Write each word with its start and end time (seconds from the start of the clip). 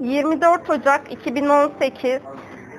24 0.00 0.70
Ocak 0.70 1.12
2018 1.12 2.20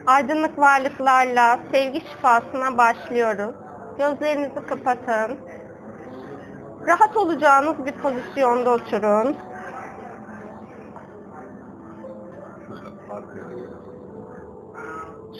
Aydınlık 0.06 0.60
Varlıklarla 0.60 1.60
Sevgi 1.72 2.02
Şifasına 2.02 2.78
başlıyoruz. 2.78 3.56
Gözlerinizi 3.98 4.66
kapatın. 4.68 5.38
Rahat 6.88 7.18
olacağınız 7.18 7.86
bir 7.86 7.92
pozisyonda 7.92 8.70
oturun. 8.70 9.38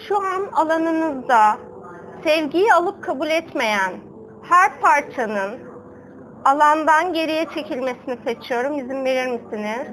Şu 0.08 0.18
an 0.18 0.48
alanınızda 0.54 1.58
sevgiyi 2.24 2.74
alıp 2.74 3.04
kabul 3.04 3.28
etmeyen 3.28 3.94
her 4.44 4.80
parçanın 4.82 5.60
alandan 6.46 7.14
geriye 7.14 7.46
çekilmesini 7.46 8.18
seçiyorum. 8.26 8.80
İzin 8.80 9.06
verir 9.06 9.28
misiniz? 9.28 9.88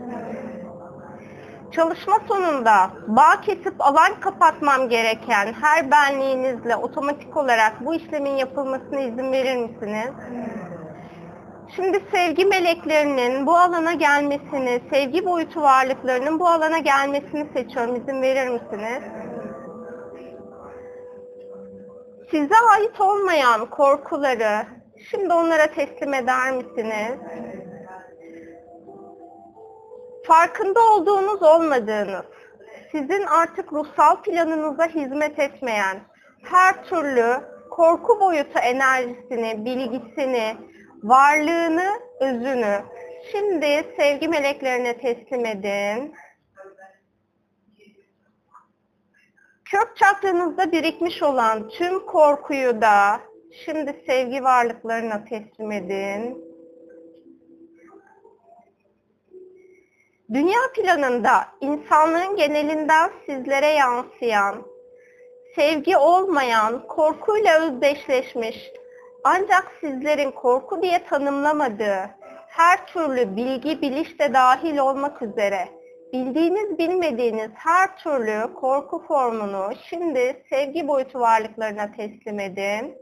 Çalışma 1.73 2.15
sonunda 2.29 2.91
bağ 3.07 3.41
kesip 3.41 3.75
alan 3.79 4.21
kapatmam 4.21 4.89
gereken 4.89 5.53
her 5.53 5.91
benliğinizle 5.91 6.77
otomatik 6.77 7.37
olarak 7.37 7.87
bu 7.87 7.95
işlemin 7.95 8.37
yapılmasına 8.37 9.01
izin 9.01 9.33
verir 9.33 9.57
misiniz? 9.57 10.11
Şimdi 11.77 12.01
sevgi 12.13 12.45
meleklerinin 12.45 13.47
bu 13.47 13.57
alana 13.57 13.93
gelmesini, 13.93 14.81
sevgi 14.93 15.27
boyutu 15.27 15.63
varlıklarının 15.63 16.41
bu 16.41 16.49
alana 16.49 16.79
gelmesini 16.79 17.49
seçiyorum. 17.53 17.97
İzin 17.97 18.23
verir 18.23 18.49
misiniz? 18.49 19.03
Size 22.31 22.55
ait 22.77 23.01
olmayan 23.01 23.71
korkuları 23.71 24.67
şimdi 25.11 25.33
onlara 25.35 25.67
teslim 25.67 26.15
eder 26.15 26.53
misiniz? 26.53 27.19
Farkında 30.31 30.81
olduğunuz 30.81 31.43
olmadığınız, 31.43 32.25
sizin 32.93 33.27
artık 33.27 33.73
ruhsal 33.73 34.23
planınıza 34.23 34.87
hizmet 34.87 35.39
etmeyen 35.39 36.01
her 36.43 36.85
türlü 36.85 37.41
korku 37.71 38.21
boyutu 38.21 38.59
enerjisini, 38.59 39.65
bilgisini, 39.65 40.57
varlığını, 41.03 42.01
özünü 42.21 42.83
şimdi 43.33 43.95
sevgi 43.97 44.29
meleklerine 44.29 44.99
teslim 44.99 45.47
edin. 45.47 46.15
Kök 49.65 49.97
çakranızda 49.97 50.73
birikmiş 50.73 51.23
olan 51.23 51.69
tüm 51.69 52.07
korkuyu 52.07 52.81
da 52.81 53.21
şimdi 53.65 54.03
sevgi 54.07 54.45
varlıklarına 54.45 55.25
teslim 55.25 55.73
edin. 55.73 56.50
Dünya 60.33 60.61
planında 60.75 61.33
insanlığın 61.61 62.37
genelinden 62.37 63.11
sizlere 63.27 63.67
yansıyan, 63.67 64.63
sevgi 65.55 65.97
olmayan, 65.97 66.87
korkuyla 66.87 67.61
özdeşleşmiş, 67.61 68.57
ancak 69.25 69.73
sizlerin 69.81 70.31
korku 70.31 70.83
diye 70.83 71.05
tanımlamadığı 71.05 72.11
her 72.49 72.87
türlü 72.87 73.37
bilgi, 73.37 73.83
biliş 73.83 74.21
de 74.21 74.35
dahil 74.35 74.79
olmak 74.79 75.23
üzere 75.23 75.69
bildiğiniz, 76.13 76.79
bilmediğiniz 76.79 77.51
her 77.55 77.97
türlü 77.97 78.55
korku 78.55 79.03
formunu 79.09 79.73
şimdi 79.89 80.43
sevgi 80.51 80.89
boyutu 80.89 81.21
varlıklarına 81.21 81.93
teslim 81.93 82.41
edin. 82.41 82.95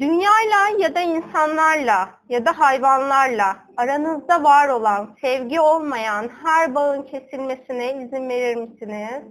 Dünyayla 0.00 0.68
ya 0.78 0.94
da 0.94 1.00
insanlarla 1.00 2.10
ya 2.28 2.46
da 2.46 2.58
hayvanlarla 2.58 3.56
aranızda 3.76 4.44
var 4.44 4.68
olan, 4.68 5.16
sevgi 5.20 5.60
olmayan 5.60 6.30
her 6.44 6.74
bağın 6.74 7.02
kesilmesine 7.02 8.04
izin 8.04 8.28
verir 8.28 8.56
misiniz? 8.56 9.22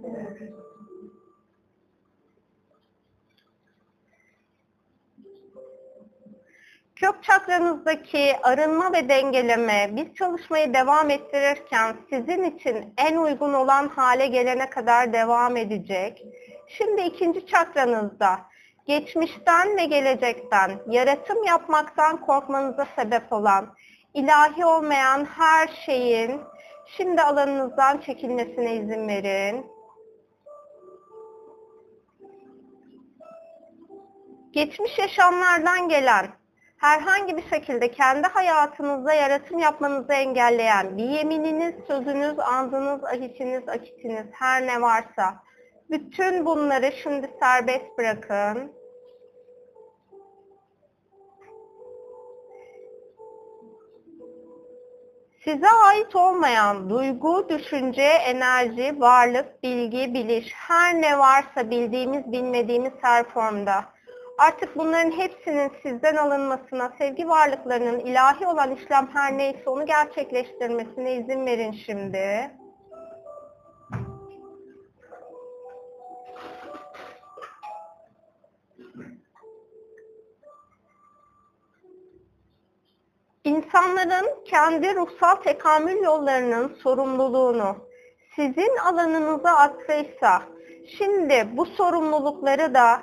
Kök 6.96 7.22
çakranızdaki 7.22 8.36
arınma 8.42 8.92
ve 8.92 9.08
dengeleme 9.08 9.90
biz 9.92 10.14
çalışmayı 10.14 10.74
devam 10.74 11.10
ettirirken 11.10 11.96
sizin 12.10 12.42
için 12.42 12.94
en 12.98 13.16
uygun 13.16 13.52
olan 13.52 13.88
hale 13.88 14.26
gelene 14.26 14.70
kadar 14.70 15.12
devam 15.12 15.56
edecek. 15.56 16.24
Şimdi 16.68 17.02
ikinci 17.02 17.46
çakranızda 17.46 18.51
geçmişten 18.86 19.76
ve 19.76 19.84
gelecekten, 19.84 20.70
yaratım 20.86 21.44
yapmaktan 21.44 22.20
korkmanıza 22.20 22.86
sebep 22.96 23.32
olan, 23.32 23.74
ilahi 24.14 24.64
olmayan 24.64 25.24
her 25.24 25.68
şeyin 25.86 26.40
şimdi 26.96 27.22
alanınızdan 27.22 27.98
çekilmesine 27.98 28.74
izin 28.74 29.08
verin. 29.08 29.66
Geçmiş 34.52 34.98
yaşamlardan 34.98 35.88
gelen, 35.88 36.26
herhangi 36.76 37.36
bir 37.36 37.48
şekilde 37.50 37.90
kendi 37.90 38.28
hayatınızda 38.28 39.12
yaratım 39.12 39.58
yapmanızı 39.58 40.12
engelleyen 40.12 40.96
bir 40.96 41.04
yemininiz, 41.04 41.74
sözünüz, 41.86 42.38
andınız, 42.38 43.04
ahitiniz, 43.04 43.68
akitiniz 43.68 44.26
her 44.32 44.66
ne 44.66 44.80
varsa 44.80 45.42
bütün 45.90 46.46
bunları 46.46 46.92
şimdi 47.02 47.30
serbest 47.40 47.98
bırakın. 47.98 48.72
Size 55.44 55.68
ait 55.70 56.16
olmayan 56.16 56.90
duygu, 56.90 57.48
düşünce, 57.48 58.02
enerji, 58.02 59.00
varlık, 59.00 59.62
bilgi, 59.62 60.14
biliş, 60.14 60.52
her 60.54 61.02
ne 61.02 61.18
varsa 61.18 61.70
bildiğimiz, 61.70 62.32
bilmediğimiz 62.32 62.92
her 63.02 63.24
formda. 63.24 63.84
Artık 64.38 64.76
bunların 64.76 65.10
hepsinin 65.10 65.72
sizden 65.82 66.16
alınmasına, 66.16 66.92
sevgi 66.98 67.28
varlıklarının 67.28 67.98
ilahi 67.98 68.46
olan 68.46 68.76
işlem 68.76 69.08
her 69.12 69.38
neyse 69.38 69.70
onu 69.70 69.86
gerçekleştirmesine 69.86 71.14
izin 71.14 71.46
verin 71.46 71.72
şimdi. 71.72 72.50
İnsanların 83.44 84.44
kendi 84.44 84.94
ruhsal 84.94 85.34
tekamül 85.34 86.02
yollarının 86.02 86.74
sorumluluğunu 86.82 87.76
sizin 88.36 88.76
alanınıza 88.76 89.50
atfıysa, 89.50 90.42
şimdi 90.98 91.48
bu 91.52 91.66
sorumlulukları 91.66 92.74
da 92.74 93.02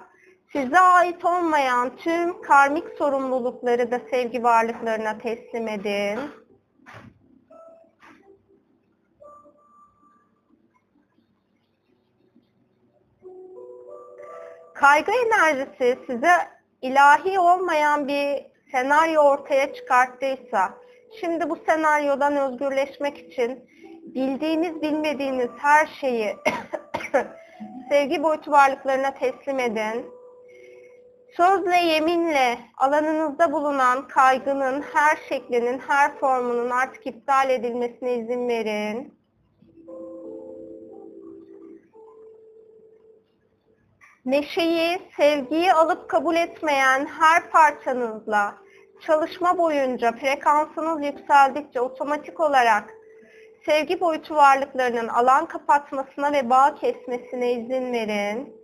size 0.51 0.79
ait 0.79 1.25
olmayan 1.25 1.95
tüm 1.95 2.41
karmik 2.41 2.97
sorumlulukları 2.97 3.91
da 3.91 3.99
sevgi 4.11 4.43
varlıklarına 4.43 5.17
teslim 5.17 5.67
edin. 5.67 6.19
Kaygı 14.73 15.11
enerjisi 15.11 15.99
size 16.07 16.31
ilahi 16.81 17.39
olmayan 17.39 18.07
bir 18.07 18.48
senaryo 18.71 19.21
ortaya 19.21 19.73
çıkarttıysa, 19.73 20.73
şimdi 21.19 21.49
bu 21.49 21.57
senaryodan 21.67 22.37
özgürleşmek 22.37 23.17
için 23.17 23.69
bildiğiniz 24.15 24.81
bilmediğiniz 24.81 25.49
her 25.57 25.87
şeyi 25.87 26.35
sevgi 27.89 28.23
boyutu 28.23 28.51
varlıklarına 28.51 29.13
teslim 29.13 29.59
edin. 29.59 30.05
Sözle, 31.37 31.77
yeminle 31.77 32.57
alanınızda 32.77 33.51
bulunan 33.51 34.07
kaygının 34.07 34.81
her 34.93 35.17
şeklinin, 35.29 35.79
her 35.79 36.17
formunun 36.17 36.69
artık 36.69 37.07
iptal 37.07 37.49
edilmesine 37.49 38.13
izin 38.13 38.47
verin. 38.47 39.18
Neşeyi, 44.25 44.99
sevgiyi 45.17 45.73
alıp 45.73 46.09
kabul 46.09 46.35
etmeyen 46.35 47.05
her 47.05 47.49
parçanızla 47.49 48.55
çalışma 48.99 49.57
boyunca 49.57 50.11
frekansınız 50.11 51.05
yükseldikçe 51.05 51.81
otomatik 51.81 52.39
olarak 52.39 52.93
sevgi 53.65 53.99
boyutu 53.99 54.35
varlıklarının 54.35 55.07
alan 55.07 55.45
kapatmasına 55.45 56.33
ve 56.33 56.49
bağ 56.49 56.75
kesmesine 56.75 57.53
izin 57.53 57.93
verin. 57.93 58.59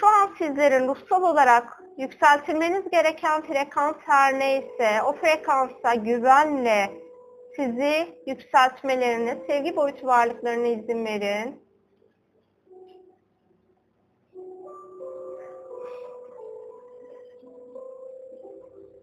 Şu 0.00 0.06
an 0.06 0.30
sizlerin 0.38 0.88
ruhsal 0.88 1.22
olarak 1.22 1.82
yükseltilmeniz 1.98 2.90
gereken 2.90 3.42
frekans 3.42 3.96
her 4.06 4.38
neyse 4.38 5.02
o 5.06 5.12
frekansa 5.12 5.94
güvenle 5.94 7.09
sizi 7.56 8.08
yükseltmelerine, 8.26 9.38
sevgi 9.46 9.76
boyutu 9.76 10.06
varlıklarına 10.06 10.66
izin 10.66 11.04
verin. 11.04 11.70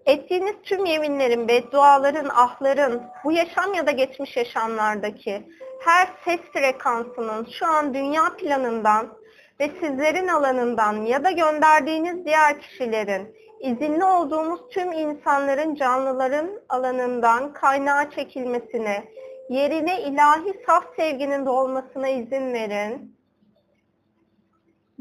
Ettiğiniz 0.05 0.55
tüm 0.63 0.85
yeminlerin, 0.85 1.47
bedduaların, 1.47 2.29
ahların, 2.29 3.03
bu 3.23 3.31
yaşam 3.31 3.73
ya 3.73 3.87
da 3.87 3.91
geçmiş 3.91 4.37
yaşamlardaki 4.37 5.43
her 5.79 6.07
ses 6.25 6.39
frekansının 6.53 7.47
şu 7.59 7.65
an 7.65 7.93
dünya 7.93 8.35
planından 8.37 9.17
ve 9.59 9.69
sizlerin 9.81 10.27
alanından 10.27 11.05
ya 11.05 11.23
da 11.23 11.31
gönderdiğiniz 11.31 12.25
diğer 12.25 12.61
kişilerin 12.61 13.35
izinli 13.59 14.03
olduğumuz 14.03 14.59
tüm 14.69 14.91
insanların, 14.91 15.75
canlıların 15.75 16.49
alanından 16.69 17.53
kaynağa 17.53 18.09
çekilmesine, 18.09 19.03
yerine 19.49 20.01
ilahi 20.01 20.53
saf 20.65 20.83
sevginin 20.95 21.45
doğmasına 21.45 22.07
izin 22.07 22.53
verin. 22.53 23.17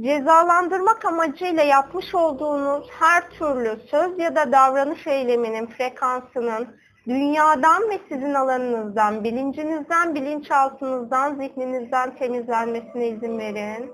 Cezalandırmak 0.01 1.05
amacıyla 1.05 1.63
yapmış 1.63 2.15
olduğunuz 2.15 2.89
her 2.91 3.31
türlü 3.31 3.81
söz 3.91 4.19
ya 4.19 4.37
da 4.37 4.53
davranış 4.53 5.07
eyleminin 5.07 5.67
frekansının 5.67 6.69
dünyadan 7.09 7.91
ve 7.91 7.99
sizin 8.09 8.35
alanınızdan, 8.35 9.25
bilincinizden, 9.25 10.15
bilinçaltınızdan, 10.15 11.35
zihninizden 11.35 12.17
temizlenmesine 12.17 13.09
izin 13.09 13.39
verin. 13.39 13.93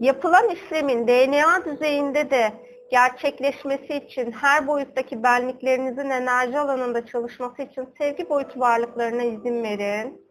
Yapılan 0.00 0.48
işlemin 0.48 1.08
DNA 1.08 1.64
düzeyinde 1.64 2.30
de 2.30 2.52
gerçekleşmesi 2.90 3.94
için 3.94 4.32
her 4.32 4.66
boyuttaki 4.66 5.22
benliklerinizin 5.22 6.10
enerji 6.10 6.58
alanında 6.58 7.06
çalışması 7.06 7.62
için 7.62 7.88
sevgi 7.98 8.28
boyutu 8.28 8.60
varlıklarına 8.60 9.22
izin 9.22 9.62
verin. 9.62 10.28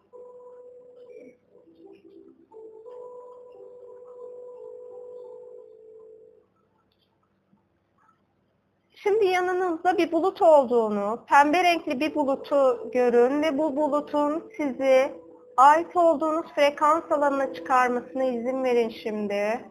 Şimdi 8.95 9.25
yanınızda 9.25 9.97
bir 9.97 10.11
bulut 10.11 10.41
olduğunu, 10.41 11.19
pembe 11.29 11.63
renkli 11.63 11.99
bir 11.99 12.15
bulutu 12.15 12.89
görün 12.93 13.41
ve 13.41 13.57
bu 13.57 13.75
bulutun 13.75 14.51
sizi 14.57 15.26
ait 15.57 15.95
olduğunuz 15.95 16.45
frekans 16.55 17.11
alanına 17.11 17.53
çıkarmasına 17.53 18.23
izin 18.23 18.63
verin 18.63 18.89
şimdi. 18.89 19.65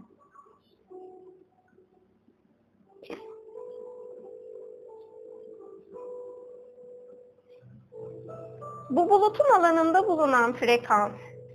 Bu 8.90 9.10
bulutun 9.10 9.44
alanında 9.58 10.08
bulunan 10.08 10.52
frekans, 10.52 11.12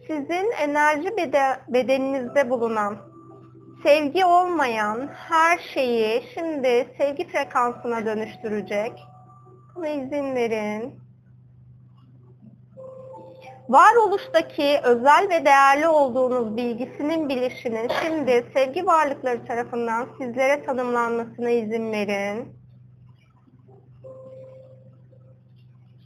sizin 0.07 0.51
enerji 0.51 1.18
bedeninizde 1.68 2.50
bulunan, 2.50 2.98
sevgi 3.83 4.25
olmayan 4.25 5.07
her 5.07 5.60
şeyi 5.60 6.24
şimdi 6.33 6.88
sevgi 6.98 7.28
frekansına 7.28 8.06
dönüştürecek. 8.06 9.00
Buna 9.75 9.88
izin 9.88 10.36
verin. 10.36 11.11
Varoluştaki 13.71 14.79
özel 14.83 15.27
ve 15.29 15.45
değerli 15.45 15.88
olduğunuz 15.88 16.57
bilgisinin 16.57 17.29
bilişinin 17.29 17.91
şimdi 18.03 18.45
sevgi 18.53 18.85
varlıkları 18.85 19.45
tarafından 19.45 20.07
sizlere 20.18 20.63
tanımlanmasına 20.63 21.50
izin 21.50 21.91
verin. 21.91 22.62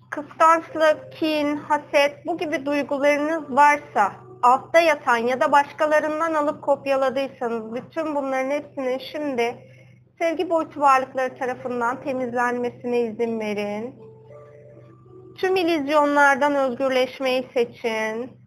kıskançlık, 0.09 1.11
kin, 1.11 1.57
haset 1.57 2.25
bu 2.25 2.37
gibi 2.37 2.65
duygularınız 2.65 3.55
varsa 3.55 4.11
altta 4.43 4.79
yatan 4.79 5.17
ya 5.17 5.41
da 5.41 5.51
başkalarından 5.51 6.33
alıp 6.33 6.61
kopyaladıysanız 6.61 7.75
bütün 7.75 8.15
bunların 8.15 8.51
hepsinin 8.51 8.97
şimdi 8.97 9.55
sevgi 10.19 10.49
boyutu 10.49 10.79
varlıkları 10.79 11.37
tarafından 11.37 12.03
temizlenmesine 12.03 12.99
izin 12.99 13.39
verin. 13.39 14.04
Tüm 15.37 15.55
ilizyonlardan 15.55 16.55
özgürleşmeyi 16.55 17.49
seçin. 17.53 18.45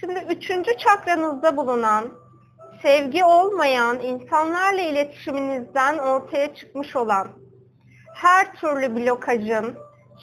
Şimdi 0.00 0.26
üçüncü 0.30 0.76
çakranızda 0.78 1.56
bulunan, 1.56 2.12
sevgi 2.82 3.24
olmayan 3.24 4.00
insanlarla 4.00 4.80
iletişiminizden 4.80 5.98
ortaya 5.98 6.54
çıkmış 6.54 6.96
olan 6.96 7.28
her 8.14 8.54
türlü 8.54 8.96
blokajın 8.96 9.76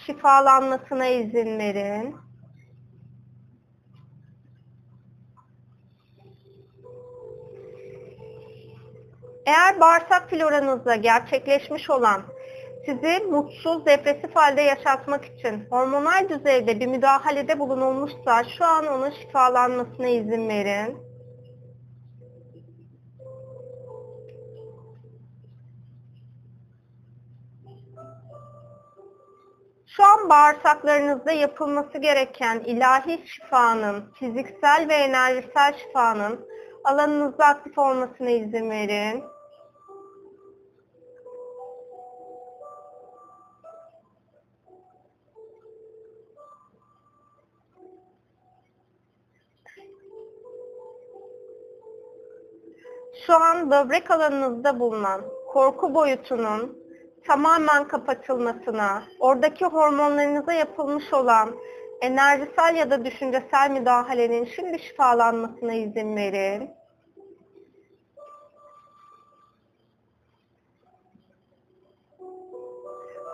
şifalanmasına 0.06 1.06
izin 1.06 1.60
verin. 1.60 2.16
Eğer 9.46 9.80
bağırsak 9.80 10.30
floranızda 10.30 10.96
gerçekleşmiş 10.96 11.90
olan 11.90 12.24
sizi 12.86 13.20
mutsuz, 13.20 13.86
depresif 13.86 14.36
halde 14.36 14.62
yaşatmak 14.62 15.26
için 15.26 15.68
hormonal 15.70 16.30
düzeyde 16.30 16.80
bir 16.80 16.88
müdahalede 16.88 17.60
bulunulmuşsa 17.60 18.44
şu 18.58 18.66
an 18.66 18.88
onun 18.88 19.12
şifalanmasına 19.12 20.08
izin 20.08 20.50
verin. 20.50 20.98
Şu 29.88 30.04
an 30.04 30.30
bağırsaklarınızda 30.30 31.32
yapılması 31.32 31.98
gereken 31.98 32.60
ilahi 32.60 33.28
şifanın, 33.28 34.12
fiziksel 34.20 34.86
ve 34.90 34.94
enerjisel 34.94 35.74
şifanın 35.78 36.48
alanınızda 36.84 37.46
aktif 37.46 37.78
olmasına 37.78 38.30
izin 38.30 38.70
verin. 38.70 39.33
Şu 53.26 53.34
an 53.34 53.72
böbrek 53.72 54.12
alanınızda 54.12 54.80
bulunan 54.80 55.22
korku 55.48 55.94
boyutunun 55.94 56.78
tamamen 57.28 57.88
kapatılmasına, 57.88 59.04
oradaki 59.20 59.66
hormonlarınıza 59.66 60.54
yapılmış 60.54 61.14
olan 61.14 61.56
enerjisel 62.02 62.76
ya 62.76 62.92
da 62.92 63.06
düşüncesel 63.06 63.72
müdahalenin 63.72 64.46
şimdi 64.46 64.80
şifalanmasına 64.80 65.74
izin 65.74 66.16
verin. 66.16 66.70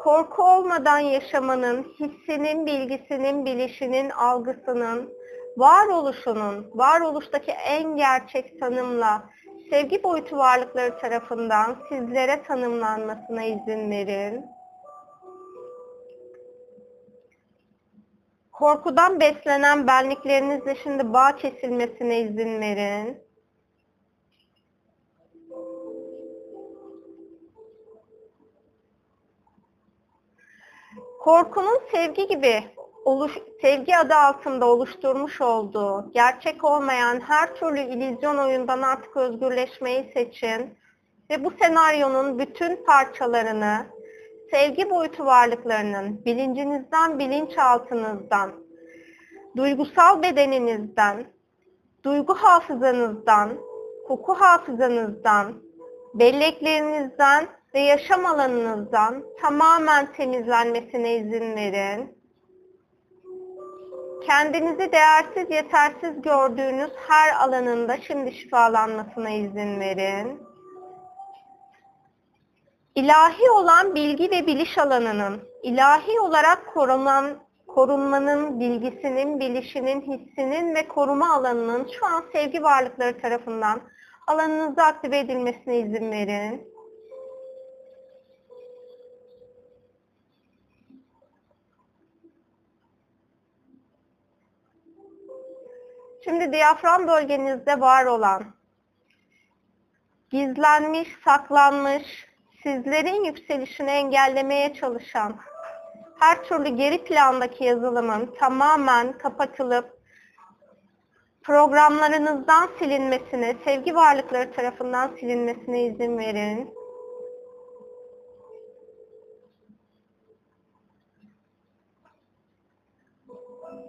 Korku 0.04 0.44
olmadan 0.44 1.00
yaşamanın, 1.00 1.84
hissinin, 1.84 2.66
bilgisinin, 2.66 3.46
bilişinin, 3.46 4.10
algısının, 4.10 5.14
varoluşunun, 5.58 6.72
varoluştaki 6.74 7.52
en 7.52 7.96
gerçek 7.96 8.60
tanımla 8.60 9.30
sevgi 9.70 10.04
boyutu 10.04 10.38
varlıkları 10.38 10.98
tarafından 10.98 11.78
sizlere 11.90 12.44
tanımlanmasına 12.44 13.44
izin 13.44 13.92
verin. 13.92 14.46
Korkudan 18.52 19.20
beslenen 19.20 19.88
benliklerinizle 19.88 20.76
şimdi 20.76 21.14
bağ 21.14 21.36
kesilmesine 21.36 22.22
izin 22.22 22.62
verin. 22.62 23.30
Korkunun 31.20 31.80
sevgi 31.92 32.28
gibi 32.28 32.64
oluş, 33.10 33.38
sevgi 33.62 33.98
adı 33.98 34.16
altında 34.16 34.66
oluşturmuş 34.66 35.42
olduğu 35.42 36.12
gerçek 36.14 36.64
olmayan 36.64 37.20
her 37.20 37.56
türlü 37.56 37.80
illüzyon 37.80 38.38
oyundan 38.38 38.82
artık 38.82 39.18
özgürleşmeyi 39.18 40.12
seçin 40.14 40.78
ve 41.30 41.44
bu 41.44 41.52
senaryonun 41.62 42.40
bütün 42.40 42.86
parçalarını 42.86 43.86
sevgi 44.52 44.90
boyutu 44.90 45.26
varlıklarının 45.26 46.26
bilincinizden, 46.26 47.20
bilinçaltınızdan, 47.20 48.52
duygusal 49.58 50.24
bedeninizden, 50.24 51.26
duygu 52.04 52.34
hafızanızdan, 52.34 53.50
koku 54.08 54.34
hafızanızdan, 54.34 55.54
belleklerinizden 56.14 57.48
ve 57.74 57.80
yaşam 57.80 58.26
alanınızdan 58.26 59.24
tamamen 59.42 60.12
temizlenmesine 60.14 61.16
izin 61.16 61.56
verin 61.56 62.19
kendinizi 64.30 64.92
değersiz, 64.92 65.52
yetersiz 65.52 66.22
gördüğünüz 66.22 66.92
her 67.08 67.48
alanında 67.48 67.98
şimdi 68.08 68.32
şifalanmasına 68.32 69.30
izin 69.30 69.80
verin. 69.80 70.42
ilahi 72.96 73.52
olan 73.52 73.96
bilgi 73.96 74.32
ve 74.32 74.48
biliş 74.48 74.78
alanının, 74.78 75.42
ilahi 75.64 76.20
olarak 76.20 76.74
korunan, 76.74 77.26
korunmanın, 77.68 78.60
bilgisinin, 78.60 79.40
bilişinin, 79.40 80.02
hissinin 80.02 80.76
ve 80.76 80.88
koruma 80.88 81.34
alanının 81.34 81.88
şu 82.00 82.06
an 82.06 82.24
sevgi 82.34 82.64
varlıkları 82.64 83.22
tarafından 83.22 83.82
alanınızda 84.28 84.84
aktive 84.84 85.20
edilmesine 85.20 85.78
izin 85.78 86.12
verin. 86.12 86.68
Şimdi 96.24 96.52
diyafram 96.52 97.08
bölgenizde 97.08 97.80
var 97.80 98.06
olan, 98.06 98.44
gizlenmiş, 100.30 101.10
saklanmış, 101.26 102.28
sizlerin 102.64 103.24
yükselişini 103.24 103.90
engellemeye 103.90 104.74
çalışan, 104.74 105.36
her 106.20 106.44
türlü 106.44 106.70
geri 106.70 107.04
plandaki 107.04 107.64
yazılımın 107.64 108.36
tamamen 108.40 109.18
kapatılıp 109.18 110.00
programlarınızdan 111.42 112.70
silinmesine, 112.80 113.56
sevgi 113.66 113.96
varlıkları 113.96 114.52
tarafından 114.52 115.16
silinmesine 115.20 115.84
izin 115.84 116.18
verin. 116.18 116.79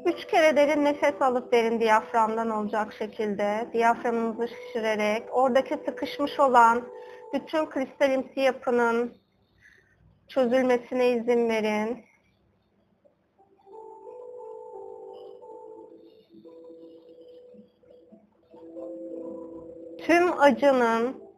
Üç 0.04 0.26
kere 0.26 0.56
derin 0.56 0.84
nefes 0.84 1.22
alıp 1.22 1.52
verin 1.52 1.80
diyaframdan 1.80 2.50
olacak 2.50 2.92
şekilde. 2.98 3.68
Diyaframınızı 3.72 4.48
şişirerek 4.48 5.22
oradaki 5.32 5.76
sıkışmış 5.86 6.40
olan 6.40 6.82
bütün 7.34 7.66
kristalimsi 7.66 8.40
yapının 8.40 9.14
çözülmesine 10.28 11.10
izin 11.10 11.48
verin. 11.48 12.04
Tüm 19.98 20.40
acının 20.40 21.30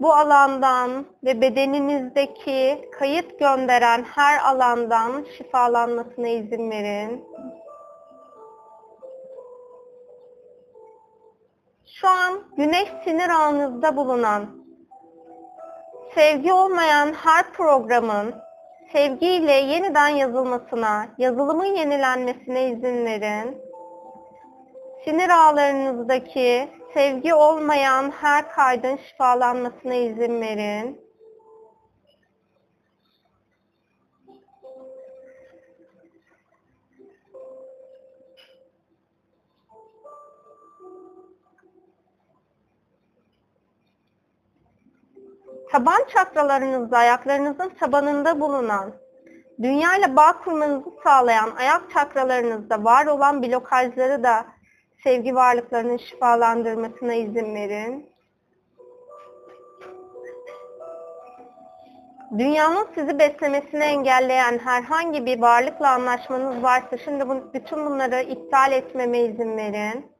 bu 0.00 0.12
alandan 0.12 1.06
ve 1.24 1.40
bedeninizdeki 1.40 2.88
kayıt 2.98 3.38
gönderen 3.38 4.02
her 4.02 4.38
alandan 4.38 5.26
şifalanmasına 5.36 6.28
izin 6.28 6.70
verin. 6.70 7.27
Güneş 12.58 12.88
sinir 13.04 13.28
ağınızda 13.28 13.96
bulunan 13.96 14.46
sevgi 16.14 16.52
olmayan 16.52 17.12
her 17.12 17.52
programın 17.52 18.34
sevgiyle 18.92 19.52
yeniden 19.52 20.08
yazılmasına, 20.08 21.06
yazılımın 21.18 21.64
yenilenmesine 21.64 22.68
izin 22.70 23.04
verin. 23.04 23.58
Sinir 25.04 25.28
ağlarınızdaki 25.28 26.68
sevgi 26.94 27.34
olmayan 27.34 28.10
her 28.10 28.50
kaydın 28.50 28.96
şifalanmasına 28.96 29.94
izin 29.94 30.40
verin. 30.40 31.07
Taban 45.72 46.00
çakralarınızda, 46.14 46.98
ayaklarınızın 46.98 47.68
tabanında 47.80 48.40
bulunan, 48.40 48.94
dünya 49.62 49.96
ile 49.96 50.16
bağ 50.16 50.32
kurmanızı 50.32 50.90
sağlayan 51.04 51.50
ayak 51.58 51.90
çakralarınızda 51.90 52.84
var 52.84 53.06
olan 53.06 53.42
blokajları 53.42 54.22
da 54.22 54.46
sevgi 55.04 55.34
varlıklarının 55.34 55.96
şifalandırmasına 55.96 57.14
izin 57.14 57.54
verin. 57.54 58.10
Dünyanın 62.38 62.86
sizi 62.94 63.18
beslemesini 63.18 63.84
engelleyen 63.84 64.58
herhangi 64.58 65.26
bir 65.26 65.40
varlıkla 65.40 65.90
anlaşmanız 65.90 66.62
varsa 66.62 66.98
şimdi 67.04 67.24
bütün 67.54 67.86
bunları 67.86 68.22
iptal 68.22 68.72
etmeme 68.72 69.18
izin 69.18 69.56
verin. 69.56 70.17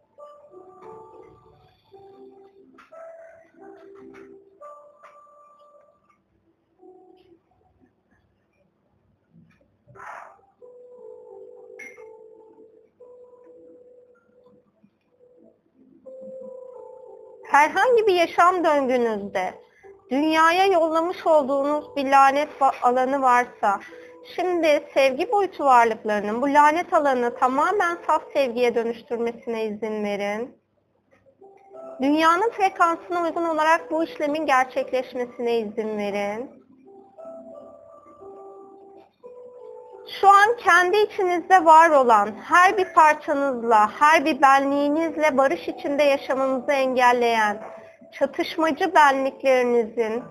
Herhangi 17.59 18.07
bir 18.07 18.15
yaşam 18.15 18.65
döngünüzde 18.65 19.55
dünyaya 20.11 20.67
yollamış 20.67 21.27
olduğunuz 21.27 21.97
bir 21.97 22.11
lanet 22.11 22.49
alanı 22.83 23.23
varsa 23.23 23.81
şimdi 24.37 24.85
sevgi 24.95 25.33
boyutu 25.33 25.65
varlıklarının 25.65 26.43
bu 26.43 26.49
lanet 26.49 26.93
alanı 26.93 27.37
tamamen 27.39 27.99
saf 28.07 28.23
sevgiye 28.33 28.75
dönüştürmesine 28.75 29.65
izin 29.65 30.05
verin. 30.05 30.59
Dünyanın 32.03 32.51
frekansına 32.51 33.23
uygun 33.23 33.45
olarak 33.45 33.91
bu 33.91 34.05
işlemin 34.05 34.47
gerçekleşmesine 34.47 35.59
izin 35.59 35.99
verin. 35.99 36.58
Şu 40.21 40.29
an 40.29 40.57
kendi 40.57 40.97
içinizde 40.97 41.65
var 41.65 41.91
olan 41.91 42.31
her 42.45 42.79
bir 42.79 42.93
parçanızla, 42.95 43.91
her 44.01 44.25
bir 44.25 44.43
benliğinizle 44.43 45.37
barış 45.37 45.69
içinde 45.69 46.03
yaşamanızı 46.03 46.73
engelleyen 46.73 47.63
çatışmacı 48.13 48.95
benliklerinizin 48.95 50.23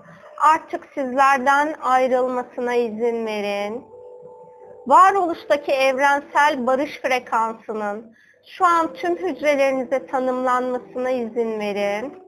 artık 0.54 0.86
sizlerden 0.94 1.74
ayrılmasına 1.82 2.74
izin 2.74 3.26
verin. 3.26 3.84
Varoluştaki 4.86 5.72
evrensel 5.72 6.66
barış 6.66 7.00
frekansının 7.00 8.16
şu 8.46 8.64
an 8.64 8.94
tüm 8.94 9.16
hücrelerinize 9.16 10.06
tanımlanmasına 10.06 11.10
izin 11.10 11.60
verin. 11.60 12.27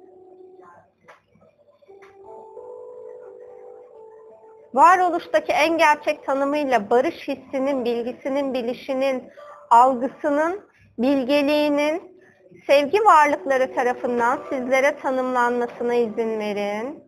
Varoluştaki 4.75 5.53
en 5.53 5.79
gerçek 5.79 6.27
tanımıyla 6.27 6.91
barış 6.91 7.29
hissinin, 7.29 7.85
bilgisinin, 7.85 8.55
bilişinin, 8.55 9.33
algısının, 9.71 10.61
bilgeliğinin 10.99 12.21
sevgi 12.67 13.05
varlıkları 13.05 13.75
tarafından 13.75 14.39
sizlere 14.51 14.97
tanımlanmasına 14.97 15.95
izin 15.95 16.39
verin. 16.39 17.05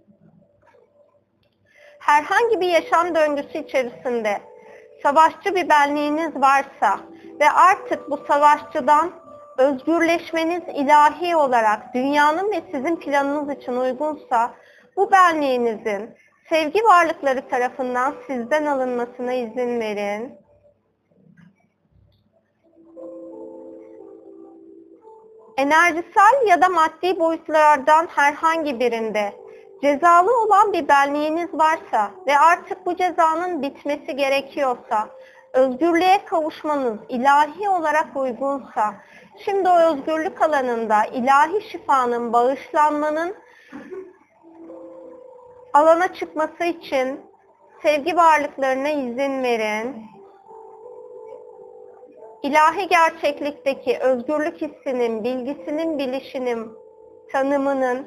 Herhangi 1.98 2.60
bir 2.60 2.68
yaşam 2.68 3.14
döngüsü 3.14 3.58
içerisinde 3.58 4.40
savaşçı 5.02 5.54
bir 5.54 5.68
benliğiniz 5.68 6.36
varsa 6.36 7.00
ve 7.40 7.50
artık 7.50 8.10
bu 8.10 8.16
savaşçıdan 8.16 9.12
özgürleşmeniz 9.58 10.62
ilahi 10.74 11.36
olarak 11.36 11.94
dünyanın 11.94 12.52
ve 12.52 12.62
sizin 12.72 12.96
planınız 12.96 13.56
için 13.56 13.76
uygunsa 13.76 14.54
bu 14.96 15.12
benliğinizin 15.12 16.14
sevgi 16.48 16.84
varlıkları 16.84 17.48
tarafından 17.48 18.14
sizden 18.26 18.66
alınmasına 18.66 19.32
izin 19.32 19.80
verin. 19.80 20.42
Enerjisel 25.56 26.46
ya 26.46 26.62
da 26.62 26.68
maddi 26.68 27.20
boyutlardan 27.20 28.06
herhangi 28.06 28.80
birinde 28.80 29.32
cezalı 29.82 30.40
olan 30.40 30.72
bir 30.72 30.88
benliğiniz 30.88 31.54
varsa 31.54 32.10
ve 32.26 32.38
artık 32.38 32.86
bu 32.86 32.96
cezanın 32.96 33.62
bitmesi 33.62 34.16
gerekiyorsa, 34.16 35.08
özgürlüğe 35.52 36.24
kavuşmanız 36.24 36.98
ilahi 37.08 37.68
olarak 37.68 38.16
uygunsa, 38.16 38.94
şimdi 39.44 39.68
o 39.68 39.78
özgürlük 39.78 40.42
alanında 40.42 41.04
ilahi 41.04 41.70
şifanın, 41.70 42.32
bağışlanmanın 42.32 43.34
alana 45.72 46.14
çıkması 46.14 46.64
için 46.64 47.20
sevgi 47.82 48.16
varlıklarına 48.16 48.88
izin 48.88 49.42
verin. 49.42 50.06
İlahi 52.42 52.88
gerçeklikteki 52.88 53.98
özgürlük 53.98 54.60
hissinin, 54.60 55.24
bilgisinin, 55.24 55.98
bilişinin, 55.98 56.72
tanımının 57.32 58.06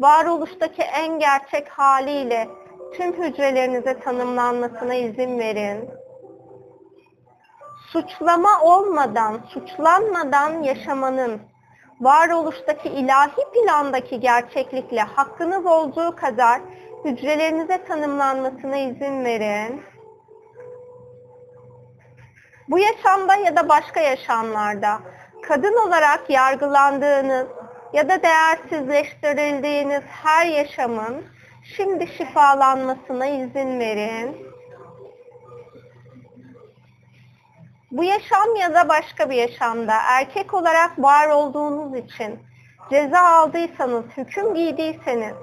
varoluştaki 0.00 0.82
en 0.82 1.18
gerçek 1.18 1.68
haliyle 1.68 2.48
tüm 2.94 3.12
hücrelerinize 3.12 4.00
tanımlanmasına 4.00 4.94
izin 4.94 5.38
verin. 5.38 5.90
Suçlama 7.92 8.62
olmadan, 8.62 9.40
suçlanmadan 9.48 10.62
yaşamanın 10.62 11.40
varoluştaki 12.00 12.88
ilahi 12.88 13.42
plandaki 13.54 14.20
gerçeklikle 14.20 15.00
hakkınız 15.00 15.66
olduğu 15.66 16.16
kadar 16.16 16.60
hücrelerinize 17.04 17.84
tanımlanmasına 17.84 18.76
izin 18.76 19.24
verin. 19.24 19.82
Bu 22.68 22.78
yaşamda 22.78 23.34
ya 23.34 23.56
da 23.56 23.68
başka 23.68 24.00
yaşamlarda 24.00 25.00
kadın 25.42 25.88
olarak 25.88 26.30
yargılandığınız 26.30 27.46
ya 27.92 28.08
da 28.08 28.22
değersizleştirildiğiniz 28.22 30.02
her 30.06 30.46
yaşamın 30.46 31.24
şimdi 31.76 32.06
şifalanmasına 32.06 33.26
izin 33.26 33.80
verin. 33.80 34.54
Bu 37.90 38.04
yaşam 38.04 38.56
ya 38.60 38.74
da 38.74 38.88
başka 38.88 39.30
bir 39.30 39.36
yaşamda 39.36 39.94
erkek 40.08 40.54
olarak 40.54 40.98
var 40.98 41.28
olduğunuz 41.28 41.96
için 41.96 42.38
ceza 42.90 43.20
aldıysanız, 43.20 44.04
hüküm 44.16 44.54
giydiyseniz 44.54 45.34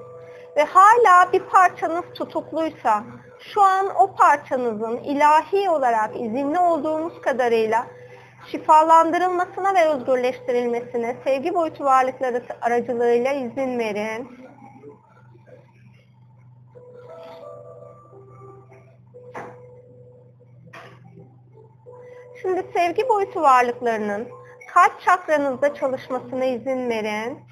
ve 0.56 0.64
hala 0.64 1.32
bir 1.32 1.40
parçanız 1.40 2.04
tutukluysa 2.14 3.04
şu 3.40 3.62
an 3.62 3.86
o 3.96 4.14
parçanızın 4.14 4.96
ilahi 4.96 5.70
olarak 5.70 6.16
izinli 6.16 6.58
olduğunuz 6.58 7.20
kadarıyla 7.20 7.86
şifalandırılmasına 8.50 9.74
ve 9.74 9.88
özgürleştirilmesine 9.88 11.16
sevgi 11.24 11.54
boyutu 11.54 11.84
varlıkları 11.84 12.42
aracılığıyla 12.60 13.32
izin 13.32 13.78
verin. 13.78 14.42
Şimdi 22.42 22.66
sevgi 22.74 23.08
boyutu 23.08 23.42
varlıklarının 23.42 24.28
kalp 24.74 25.00
çakranızda 25.00 25.74
çalışmasına 25.74 26.44
izin 26.44 26.90
verin. 26.90 27.51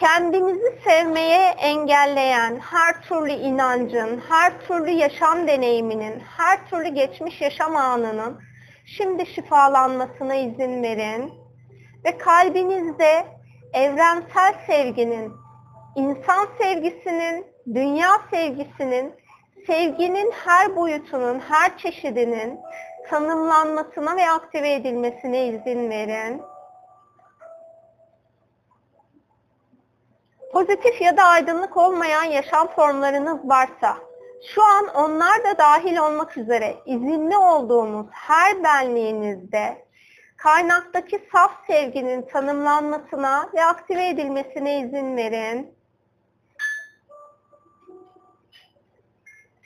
Kendinizi 0.00 0.78
sevmeye 0.84 1.54
engelleyen 1.58 2.58
her 2.60 3.02
türlü 3.02 3.30
inancın, 3.30 4.22
her 4.28 4.60
türlü 4.60 4.90
yaşam 4.90 5.48
deneyiminin, 5.48 6.20
her 6.36 6.66
türlü 6.70 6.88
geçmiş 6.88 7.40
yaşam 7.40 7.76
anının 7.76 8.40
şimdi 8.96 9.26
şifalanmasına 9.26 10.34
izin 10.34 10.82
verin. 10.82 11.32
Ve 12.04 12.18
kalbinizde 12.18 13.26
evrensel 13.72 14.54
sevginin, 14.66 15.32
insan 15.96 16.48
sevgisinin, 16.58 17.46
dünya 17.74 18.10
sevgisinin 18.30 19.14
sevginin 19.66 20.32
her 20.44 20.76
boyutunun, 20.76 21.40
her 21.40 21.78
çeşidinin 21.78 22.58
tanımlanmasına 23.08 24.16
ve 24.16 24.30
aktive 24.30 24.72
edilmesine 24.72 25.46
izin 25.46 25.90
verin. 25.90 26.42
Pozitif 30.52 31.00
ya 31.00 31.16
da 31.16 31.24
aydınlık 31.24 31.76
olmayan 31.76 32.24
yaşam 32.24 32.68
formlarınız 32.68 33.48
varsa, 33.48 33.96
şu 34.54 34.64
an 34.64 34.86
onlar 34.94 35.44
da 35.44 35.58
dahil 35.58 35.96
olmak 35.96 36.36
üzere 36.36 36.76
izinli 36.86 37.36
olduğunuz 37.36 38.06
her 38.10 38.64
benliğinizde 38.64 39.86
kaynaktaki 40.36 41.28
saf 41.32 41.66
sevginin 41.66 42.22
tanımlanmasına 42.22 43.50
ve 43.54 43.64
aktive 43.64 44.08
edilmesine 44.08 44.80
izin 44.80 45.16
verin. 45.16 45.74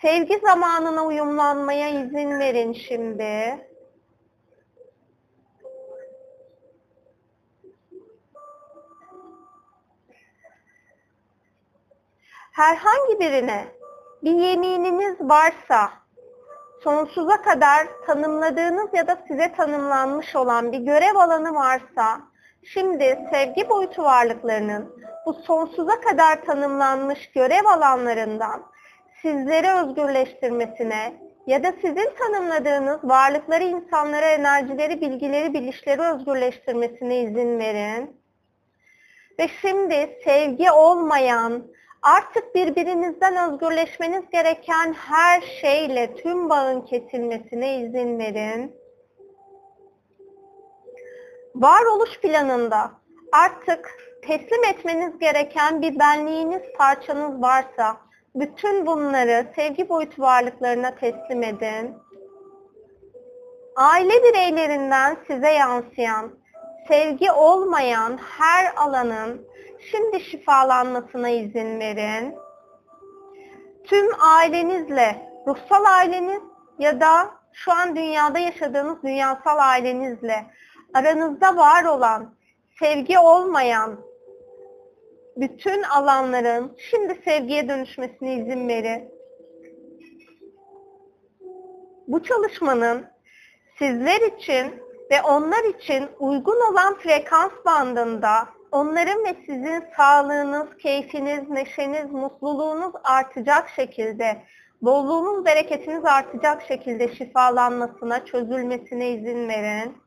Sevgi 0.03 0.39
zamanına 0.39 1.05
uyumlanmaya 1.05 1.89
izin 1.89 2.39
verin 2.39 2.73
şimdi. 2.73 3.67
Herhangi 12.55 13.21
birine 13.21 13.65
bir 14.25 14.31
yemininiz 14.31 15.21
varsa, 15.21 15.91
sonsuza 16.85 17.43
kadar 17.43 17.87
tanımladığınız 18.07 18.89
ya 18.93 19.07
da 19.07 19.19
size 19.29 19.53
tanımlanmış 19.53 20.37
olan 20.37 20.73
bir 20.73 20.79
görev 20.79 21.17
alanı 21.17 21.55
varsa, 21.55 22.21
şimdi 22.65 23.19
sevgi 23.31 23.69
boyutu 23.69 24.03
varlıklarının 24.03 24.97
bu 25.27 25.33
sonsuza 25.33 26.01
kadar 26.01 26.45
tanımlanmış 26.45 27.31
görev 27.31 27.65
alanlarından 27.65 28.63
sizleri 29.23 29.71
özgürleştirmesine 29.71 31.15
ya 31.47 31.63
da 31.65 31.73
sizin 31.73 32.11
tanımladığınız 32.19 33.05
varlıkları, 33.05 33.65
insanları, 33.65 34.25
enerjileri, 34.25 35.01
bilgileri, 35.01 35.55
bilişleri 35.55 36.03
özgürleştirmesine 36.03 37.21
izin 37.21 37.59
verin. 37.59 38.21
Ve 39.39 39.49
şimdi 39.61 40.19
sevgi 40.25 40.71
olmayan, 40.71 41.65
artık 42.05 42.55
birbirinizden 42.55 43.53
özgürleşmeniz 43.53 44.31
gereken 44.33 44.93
her 44.93 45.41
şeyle 45.41 46.15
tüm 46.15 46.51
bağın 46.51 46.81
kesilmesine 46.81 47.79
izin 47.81 48.19
verin. 48.19 48.77
Varoluş 51.55 52.21
planında 52.21 52.91
artık 53.33 53.99
teslim 54.23 54.65
etmeniz 54.65 55.19
gereken 55.19 55.83
bir 55.83 55.99
benliğiniz, 55.99 56.63
parçanız 56.79 57.43
varsa 57.43 57.97
bütün 58.35 58.87
bunları 58.87 59.47
sevgi 59.57 59.89
boyutu 59.89 60.23
varlıklarına 60.23 60.95
teslim 60.95 61.43
edin. 61.43 61.95
Aile 63.77 64.23
bireylerinden 64.23 65.17
size 65.27 65.51
yansıyan, 65.51 66.31
sevgi 66.89 67.33
olmayan 67.33 68.17
her 68.17 68.75
alanın 68.77 69.47
şimdi 69.91 70.21
şifalanmasına 70.21 71.29
izin 71.29 71.81
verin. 71.81 72.35
Tüm 73.85 74.09
ailenizle, 74.21 75.31
ruhsal 75.47 75.85
aileniz 75.85 76.43
ya 76.79 77.01
da 77.01 77.31
şu 77.53 77.73
an 77.73 77.97
dünyada 77.97 78.39
yaşadığınız 78.39 79.03
dünyasal 79.03 79.59
ailenizle 79.59 80.47
aranızda 80.95 81.57
var 81.57 81.85
olan, 81.85 82.35
sevgi 82.79 83.19
olmayan 83.19 84.01
bütün 85.37 85.83
alanların 85.83 86.77
şimdi 86.91 87.21
sevgiye 87.25 87.69
dönüşmesine 87.69 88.35
izin 88.35 88.69
verin. 88.69 89.15
Bu 92.09 92.23
çalışmanın 92.23 93.07
sizler 93.79 94.21
için 94.21 94.84
ve 95.11 95.23
onlar 95.23 95.65
için 95.65 96.09
uygun 96.19 96.73
olan 96.73 96.95
frekans 96.95 97.53
bandında 97.65 98.49
onların 98.73 99.25
ve 99.25 99.37
sizin 99.47 99.85
sağlığınız, 99.97 100.77
keyfiniz, 100.77 101.51
neşeniz, 101.51 102.11
mutluluğunuz 102.11 102.93
artacak 103.05 103.69
şekilde, 103.69 104.43
bolluğunuz, 104.83 105.45
bereketiniz 105.45 106.05
artacak 106.05 106.63
şekilde 106.63 107.15
şifalanmasına, 107.15 108.25
çözülmesine 108.25 109.11
izin 109.11 109.49
verin. 109.49 110.05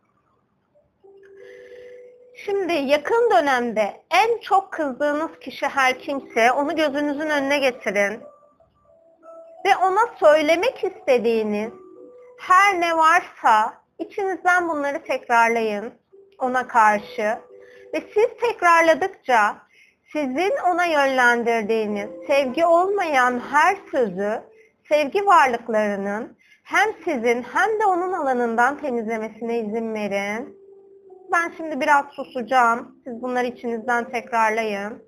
Şimdi 2.45 2.73
yakın 2.73 3.31
dönemde 3.31 4.03
en 4.11 4.39
çok 4.39 4.71
kızdığınız 4.71 5.39
kişi 5.39 5.67
her 5.67 5.99
kimse 5.99 6.51
onu 6.51 6.75
gözünüzün 6.75 7.29
önüne 7.29 7.59
getirin. 7.59 8.21
Ve 9.65 9.75
ona 9.83 10.07
söylemek 10.19 10.83
istediğiniz 10.83 11.71
her 12.39 12.81
ne 12.81 12.97
varsa 12.97 13.73
içinizden 13.99 14.69
bunları 14.69 15.03
tekrarlayın 15.03 15.93
ona 16.39 16.67
karşı. 16.67 17.37
Ve 17.93 18.03
siz 18.13 18.27
tekrarladıkça 18.41 19.57
sizin 20.13 20.53
ona 20.71 20.85
yönlendirdiğiniz 20.85 22.09
sevgi 22.27 22.65
olmayan 22.65 23.39
her 23.39 23.77
sözü 23.91 24.41
sevgi 24.89 25.25
varlıklarının 25.25 26.37
hem 26.63 26.93
sizin 27.05 27.43
hem 27.43 27.79
de 27.79 27.85
onun 27.85 28.13
alanından 28.13 28.77
temizlemesine 28.77 29.59
izin 29.59 29.93
verin. 29.93 30.57
Ben 31.31 31.51
şimdi 31.57 31.79
biraz 31.79 32.05
susacağım. 32.05 32.95
Siz 33.03 33.21
bunları 33.21 33.47
içinizden 33.47 34.11
tekrarlayın. 34.11 35.06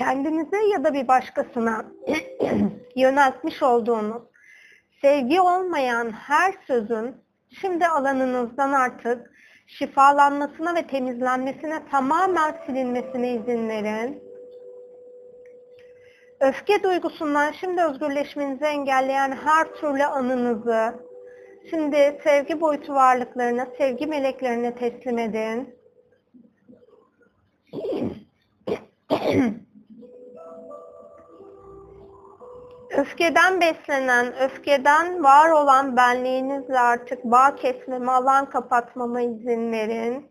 Kendinize 0.00 0.56
ya 0.72 0.84
da 0.84 0.94
bir 0.94 1.08
başkasına 1.08 1.84
yöneltmiş 2.96 3.62
olduğunuz 3.62 4.22
sevgi 5.02 5.40
olmayan 5.40 6.10
her 6.10 6.54
sözün 6.66 7.16
şimdi 7.60 7.86
alanınızdan 7.86 8.72
artık 8.72 9.30
şifalanmasına 9.66 10.74
ve 10.74 10.86
temizlenmesine 10.86 11.82
tamamen 11.90 12.54
silinmesine 12.66 13.34
izin 13.34 13.68
verin. 13.68 14.22
Öfke 16.40 16.82
duygusundan 16.82 17.52
şimdi 17.52 17.82
özgürleşmenizi 17.82 18.64
engelleyen 18.64 19.32
her 19.32 19.74
türlü 19.74 20.04
anınızı 20.04 20.94
şimdi 21.70 22.20
sevgi 22.24 22.60
boyutu 22.60 22.94
varlıklarına, 22.94 23.66
sevgi 23.78 24.06
meleklerine 24.06 24.74
teslim 24.74 25.18
edin. 25.18 25.74
Öfkeden 32.96 33.60
beslenen, 33.60 34.34
öfkeden 34.40 35.24
var 35.24 35.50
olan 35.50 35.96
benliğinizle 35.96 36.78
artık 36.78 37.24
bağ 37.24 37.56
kesmeme, 37.56 38.12
alan 38.12 38.50
kapatmama 38.50 39.20
izin 39.20 39.72
verin. 39.72 40.30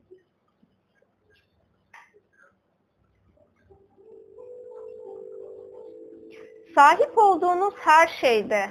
Sahip 6.75 7.17
olduğunuz 7.17 7.73
her 7.77 8.07
şeyde, 8.07 8.65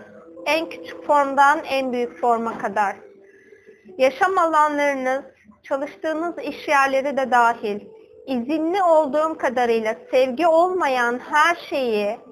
en 0.46 0.68
küçük 0.68 1.04
formdan 1.04 1.60
en 1.64 1.92
büyük 1.92 2.20
forma 2.20 2.58
kadar, 2.58 2.96
yaşam 3.98 4.38
alanlarınız, 4.38 5.24
çalıştığınız 5.62 6.38
iş 6.38 6.68
yerleri 6.68 7.16
de 7.16 7.30
dahil, 7.30 7.80
izinli 8.26 8.82
olduğum 8.82 9.38
kadarıyla 9.38 9.96
sevgi 10.10 10.46
olmayan 10.46 11.18
her 11.18 11.56
şeyi 11.56 12.27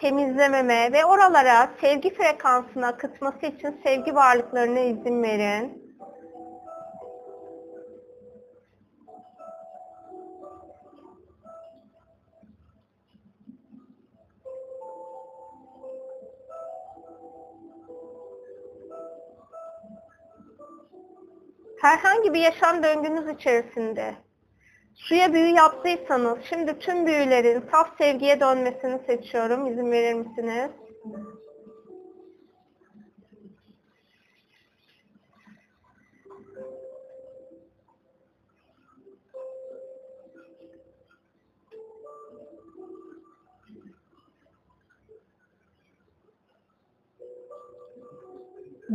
temizlememe 0.00 0.92
ve 0.92 1.04
oralara 1.04 1.70
sevgi 1.80 2.14
frekansını 2.14 2.86
akıtması 2.86 3.46
için 3.46 3.80
sevgi 3.84 4.14
varlıklarına 4.14 4.80
izin 4.80 5.22
verin. 5.22 5.84
Herhangi 21.80 22.34
bir 22.34 22.40
yaşam 22.40 22.82
döngünüz 22.82 23.28
içerisinde 23.28 24.14
suya 24.96 25.32
büyü 25.32 25.54
yaptıysanız 25.54 26.38
şimdi 26.48 26.78
tüm 26.78 27.06
büyülerin 27.06 27.64
saf 27.72 27.98
sevgiye 27.98 28.40
dönmesini 28.40 29.00
seçiyorum. 29.06 29.66
İzin 29.66 29.92
verir 29.92 30.14
misiniz? 30.14 30.70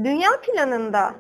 Dünya 0.04 0.30
planında 0.42 1.16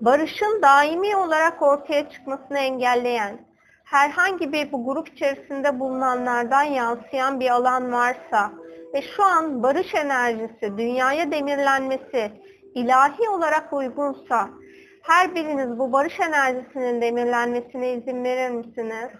barışın 0.00 0.62
daimi 0.62 1.16
olarak 1.16 1.62
ortaya 1.62 2.10
çıkmasını 2.10 2.58
engelleyen 2.58 3.49
herhangi 3.90 4.52
bir 4.52 4.72
bu 4.72 4.84
grup 4.84 5.08
içerisinde 5.08 5.80
bulunanlardan 5.80 6.62
yansıyan 6.62 7.40
bir 7.40 7.50
alan 7.50 7.92
varsa 7.92 8.52
ve 8.94 9.02
şu 9.02 9.24
an 9.24 9.62
barış 9.62 9.94
enerjisi, 9.94 10.78
dünyaya 10.78 11.32
demirlenmesi 11.32 12.32
ilahi 12.74 13.28
olarak 13.28 13.72
uygunsa 13.72 14.48
her 15.02 15.34
biriniz 15.34 15.78
bu 15.78 15.92
barış 15.92 16.20
enerjisinin 16.20 17.02
demirlenmesine 17.02 17.92
izin 17.92 18.24
verir 18.24 18.50
misiniz? 18.50 19.10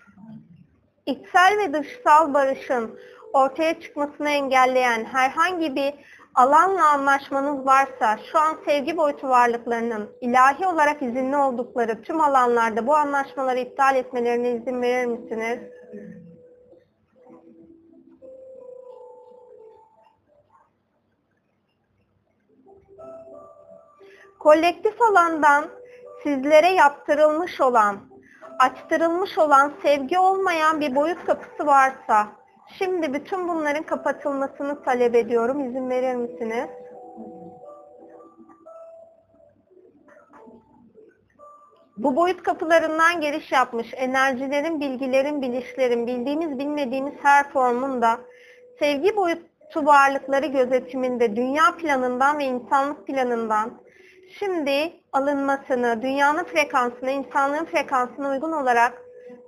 İçsel 1.06 1.58
ve 1.58 1.72
dışsal 1.72 2.34
barışın 2.34 2.98
ortaya 3.32 3.80
çıkmasını 3.80 4.30
engelleyen 4.30 5.04
herhangi 5.04 5.76
bir 5.76 5.94
alanla 6.34 6.88
anlaşmanız 6.88 7.66
varsa 7.66 8.18
şu 8.32 8.38
an 8.38 8.58
sevgi 8.64 8.96
boyutu 8.96 9.28
varlıklarının 9.28 10.10
ilahi 10.20 10.66
olarak 10.66 11.02
izinli 11.02 11.36
oldukları 11.36 12.02
tüm 12.02 12.20
alanlarda 12.20 12.86
bu 12.86 12.94
anlaşmaları 12.94 13.58
iptal 13.58 13.96
etmelerine 13.96 14.50
izin 14.50 14.82
verir 14.82 15.06
misiniz? 15.06 15.58
Kolektif 24.38 25.02
alandan 25.02 25.64
sizlere 26.22 26.68
yaptırılmış 26.68 27.60
olan, 27.60 28.00
açtırılmış 28.58 29.38
olan 29.38 29.72
sevgi 29.82 30.18
olmayan 30.18 30.80
bir 30.80 30.94
boyut 30.94 31.24
kapısı 31.24 31.66
varsa 31.66 32.39
Şimdi 32.78 33.14
bütün 33.14 33.48
bunların 33.48 33.82
kapatılmasını 33.82 34.82
talep 34.82 35.14
ediyorum. 35.14 35.68
İzin 35.68 35.90
verir 35.90 36.14
misiniz? 36.14 36.68
Bu 41.96 42.16
boyut 42.16 42.42
kapılarından 42.42 43.20
giriş 43.20 43.52
yapmış 43.52 43.86
enerjilerin, 43.96 44.80
bilgilerin, 44.80 45.42
bilişlerin, 45.42 46.06
bildiğimiz 46.06 46.58
bilmediğimiz 46.58 47.14
her 47.22 47.50
formunda 47.50 48.20
sevgi 48.78 49.16
boyutu 49.16 49.86
varlıkları 49.86 50.46
gözetiminde 50.46 51.36
dünya 51.36 51.76
planından 51.76 52.38
ve 52.38 52.44
insanlık 52.44 53.06
planından 53.06 53.70
şimdi 54.38 54.92
alınmasını, 55.12 56.02
dünyanın 56.02 56.44
frekansına, 56.44 57.10
insanlığın 57.10 57.64
frekansına 57.64 58.30
uygun 58.30 58.52
olarak 58.52 59.02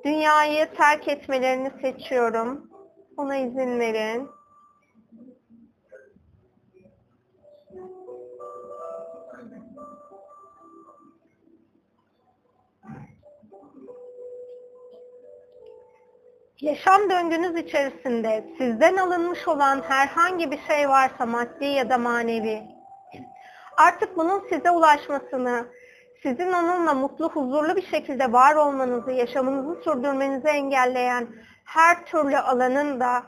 dünyayı 0.05 0.67
terk 0.77 1.09
etmelerini 1.09 1.71
seçiyorum. 1.83 2.72
Ona 3.17 3.37
izin 3.37 3.81
verin. 3.81 4.31
Yaşam 16.61 17.11
döngünüz 17.11 17.57
içerisinde 17.57 18.45
sizden 18.59 18.97
alınmış 18.97 19.49
olan 19.49 19.83
herhangi 19.89 20.51
bir 20.51 20.59
şey 20.69 20.89
varsa 20.89 21.27
maddi 21.27 21.65
ya 21.65 21.91
da 21.91 21.99
manevi, 21.99 22.63
artık 23.77 24.17
bunun 24.17 24.49
size 24.49 24.71
ulaşmasını, 24.71 25.67
sizin 26.23 26.53
onunla 26.53 26.95
mutlu, 26.95 27.29
huzurlu 27.29 27.77
bir 27.77 27.87
şekilde 27.87 28.33
var 28.33 28.55
olmanızı, 28.55 29.13
yaşamınızı 29.13 29.83
sürdürmenizi 29.83 30.49
engelleyen 30.49 31.29
her 31.65 32.07
türlü 32.07 32.39
alanın 32.39 33.01
da 33.01 33.23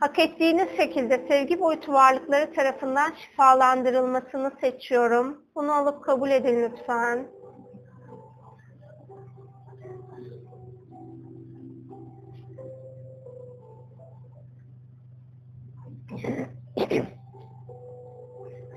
hak 0.00 0.18
ettiğiniz 0.18 0.76
şekilde 0.76 1.26
sevgi 1.28 1.60
boyutu 1.60 1.92
varlıkları 1.92 2.54
tarafından 2.54 3.12
şifalandırılmasını 3.12 4.52
seçiyorum. 4.60 5.42
Bunu 5.54 5.72
alıp 5.72 6.04
kabul 6.04 6.30
edin 6.30 6.62
lütfen. 6.62 7.26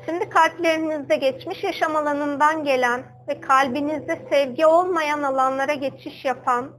Şimdi 0.05 0.29
kalplerinizde 0.29 1.15
geçmiş 1.15 1.63
yaşam 1.63 1.95
alanından 1.95 2.63
gelen 2.63 3.10
ve 3.31 3.41
kalbinizde 3.41 4.19
sevgi 4.29 4.65
olmayan 4.65 5.23
alanlara 5.23 5.73
geçiş 5.73 6.25
yapan 6.25 6.71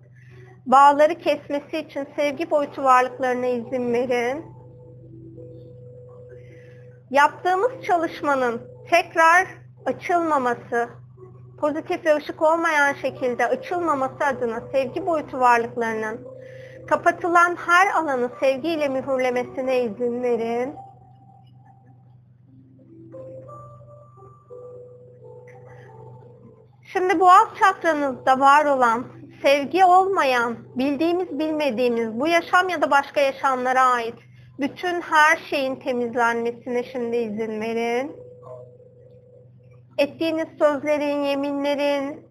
bağları 0.67 1.15
kesmesi 1.15 1.79
için 1.79 2.09
sevgi 2.17 2.51
boyutu 2.51 2.85
varlıklarına 2.85 3.47
izin 3.47 3.93
verin. 3.93 4.45
Yaptığımız 7.11 7.71
çalışmanın 7.87 8.63
tekrar 8.91 9.47
açılmaması, 9.87 10.89
pozitif 11.61 12.07
ve 12.07 12.17
ışık 12.17 12.43
olmayan 12.43 12.95
şekilde 12.95 13.47
açılmaması 13.47 14.25
adına 14.25 14.61
sevgi 14.73 15.07
boyutu 15.07 15.41
varlıklarının 15.41 16.21
kapatılan 16.89 17.57
her 17.67 17.95
alanı 17.95 18.31
sevgiyle 18.41 18.89
mühürlemesine 18.89 19.85
izin 19.85 20.23
verin. 20.23 20.75
Şimdi 26.93 27.21
boğaz 27.21 27.49
çakranızda 27.61 28.41
var 28.41 28.65
olan 28.65 29.07
sevgi 29.43 29.85
olmayan, 29.85 30.57
bildiğimiz 30.75 31.39
bilmediğimiz 31.39 32.21
bu 32.21 32.27
yaşam 32.27 32.69
ya 32.69 32.83
da 32.83 32.91
başka 32.91 33.21
yaşamlara 33.21 33.83
ait 33.83 34.15
bütün 34.61 35.01
her 35.01 35.37
şeyin 35.51 35.77
temizlenmesine 35.77 36.85
şimdi 36.85 37.17
izin 37.17 37.61
verin. 37.61 38.17
Ettiğiniz 39.99 40.49
sözlerin, 40.59 41.23
yeminlerin 41.23 42.27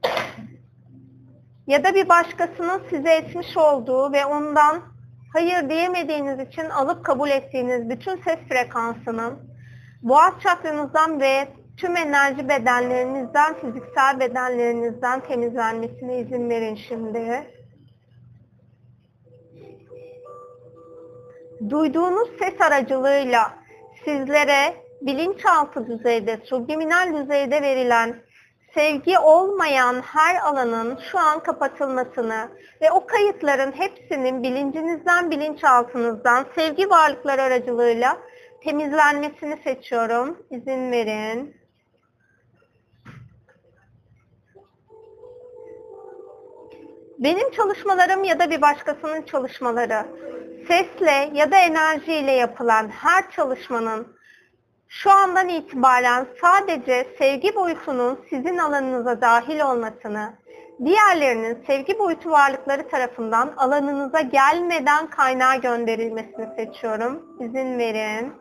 ya 1.67 1.83
da 1.83 1.95
bir 1.95 2.09
başkasının 2.09 2.81
size 2.89 3.13
etmiş 3.13 3.57
olduğu 3.57 4.11
ve 4.13 4.25
ondan 4.25 4.81
hayır 5.33 5.69
diyemediğiniz 5.69 6.47
için 6.47 6.69
alıp 6.69 7.05
kabul 7.05 7.29
ettiğiniz 7.29 7.89
bütün 7.89 8.15
ses 8.15 8.39
frekansının 8.49 9.39
boğaz 10.01 10.33
çakranızdan 10.43 11.21
ve 11.21 11.47
tüm 11.77 11.97
enerji 11.97 12.49
bedenlerinizden, 12.49 13.53
fiziksel 13.53 14.19
bedenlerinizden 14.19 15.19
temizlenmesine 15.19 16.19
izin 16.19 16.49
verin 16.49 16.75
şimdi. 16.75 17.51
Duyduğunuz 21.69 22.29
ses 22.39 22.61
aracılığıyla 22.61 23.53
sizlere 24.05 24.73
bilinçaltı 25.01 25.87
düzeyde, 25.87 26.39
subliminal 26.45 27.13
düzeyde 27.13 27.61
verilen 27.61 28.15
sevgi 28.73 29.19
olmayan 29.19 30.01
her 30.01 30.35
alanın 30.35 30.99
şu 31.11 31.19
an 31.19 31.39
kapatılmasını 31.39 32.49
ve 32.81 32.91
o 32.91 33.05
kayıtların 33.05 33.71
hepsinin 33.71 34.43
bilincinizden, 34.43 35.31
bilinçaltınızdan 35.31 36.45
sevgi 36.55 36.89
varlıkları 36.89 37.41
aracılığıyla 37.41 38.17
temizlenmesini 38.63 39.57
seçiyorum. 39.63 40.37
İzin 40.49 40.91
verin. 40.91 41.60
Benim 47.23 47.51
çalışmalarım 47.51 48.23
ya 48.23 48.39
da 48.39 48.49
bir 48.49 48.61
başkasının 48.61 49.21
çalışmaları, 49.21 50.05
sesle 50.67 51.29
ya 51.33 51.51
da 51.51 51.57
enerjiyle 51.57 52.31
yapılan 52.31 52.89
her 52.89 53.31
çalışmanın 53.31 54.07
şu 54.87 55.11
andan 55.11 55.49
itibaren 55.49 56.27
sadece 56.41 57.07
sevgi 57.17 57.55
boyutunun 57.55 58.19
sizin 58.29 58.57
alanınıza 58.57 59.21
dahil 59.21 59.59
olmasını, 59.59 60.33
diğerlerinin 60.85 61.63
sevgi 61.67 61.99
boyutu 61.99 62.31
varlıkları 62.31 62.89
tarafından 62.89 63.53
alanınıza 63.57 64.21
gelmeden 64.21 65.09
kaynağa 65.09 65.55
gönderilmesini 65.55 66.47
seçiyorum. 66.57 67.37
İzin 67.39 67.79
verin. 67.79 68.33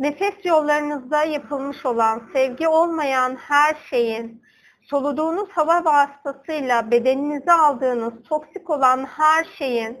Nefes 0.00 0.44
yollarınızda 0.44 1.24
yapılmış 1.24 1.86
olan 1.86 2.22
sevgi 2.32 2.68
olmayan 2.68 3.36
her 3.36 3.76
şeyin 3.90 4.42
soluduğunuz 4.82 5.48
hava 5.50 5.84
vasıtasıyla 5.84 6.90
bedeninize 6.90 7.52
aldığınız 7.52 8.12
toksik 8.28 8.70
olan 8.70 9.04
her 9.04 9.44
şeyin 9.44 9.98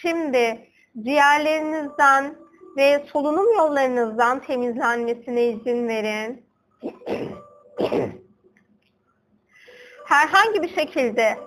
şimdi 0.00 0.68
ciğerlerinizden 1.02 2.34
ve 2.76 3.04
solunum 3.12 3.52
yollarınızdan 3.56 4.40
temizlenmesine 4.40 5.44
izin 5.44 5.88
verin. 5.88 6.46
Herhangi 10.04 10.62
bir 10.62 10.74
şekilde 10.74 11.38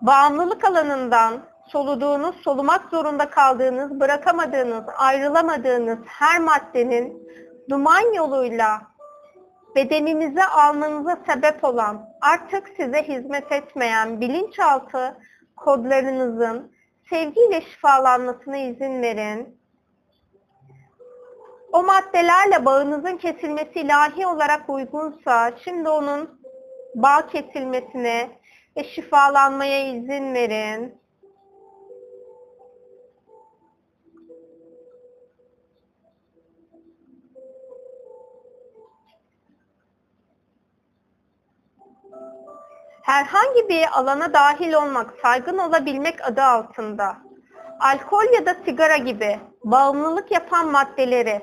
bağımlılık 0.00 0.64
alanından 0.64 1.53
soluduğunuz, 1.66 2.36
solumak 2.36 2.90
zorunda 2.90 3.30
kaldığınız, 3.30 4.00
bırakamadığınız, 4.00 4.84
ayrılamadığınız 4.96 5.98
her 6.06 6.40
maddenin 6.40 7.28
duman 7.70 8.14
yoluyla 8.14 8.82
bedeninize 9.76 10.44
almanıza 10.44 11.18
sebep 11.26 11.64
olan, 11.64 12.08
artık 12.20 12.68
size 12.76 13.02
hizmet 13.02 13.52
etmeyen 13.52 14.20
bilinçaltı 14.20 15.18
kodlarınızın 15.56 16.72
sevgiyle 17.10 17.60
şifalanmasına 17.60 18.56
izin 18.56 19.02
verin. 19.02 19.60
O 21.72 21.82
maddelerle 21.82 22.64
bağınızın 22.64 23.16
kesilmesi 23.16 23.80
ilahi 23.80 24.26
olarak 24.26 24.70
uygunsa, 24.70 25.50
şimdi 25.64 25.88
onun 25.88 26.40
bağ 26.94 27.26
kesilmesine 27.26 28.30
ve 28.76 28.84
şifalanmaya 28.84 29.88
izin 29.88 30.34
verin. 30.34 31.03
Herhangi 43.04 43.68
bir 43.68 43.98
alana 43.98 44.32
dahil 44.32 44.72
olmak, 44.72 45.14
saygın 45.22 45.58
olabilmek 45.58 46.24
adı 46.24 46.42
altında 46.42 47.16
alkol 47.80 48.32
ya 48.34 48.46
da 48.46 48.54
sigara 48.64 48.96
gibi 48.96 49.40
bağımlılık 49.64 50.30
yapan 50.30 50.70
maddeleri 50.70 51.42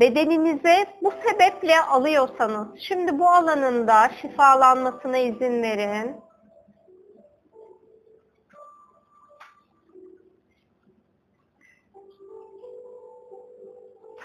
bedeninize 0.00 0.86
bu 1.02 1.12
sebeple 1.26 1.80
alıyorsanız 1.80 2.68
şimdi 2.78 3.18
bu 3.18 3.28
alanında 3.28 4.10
şifalanmasına 4.20 5.18
izin 5.18 5.62
verin. 5.62 6.26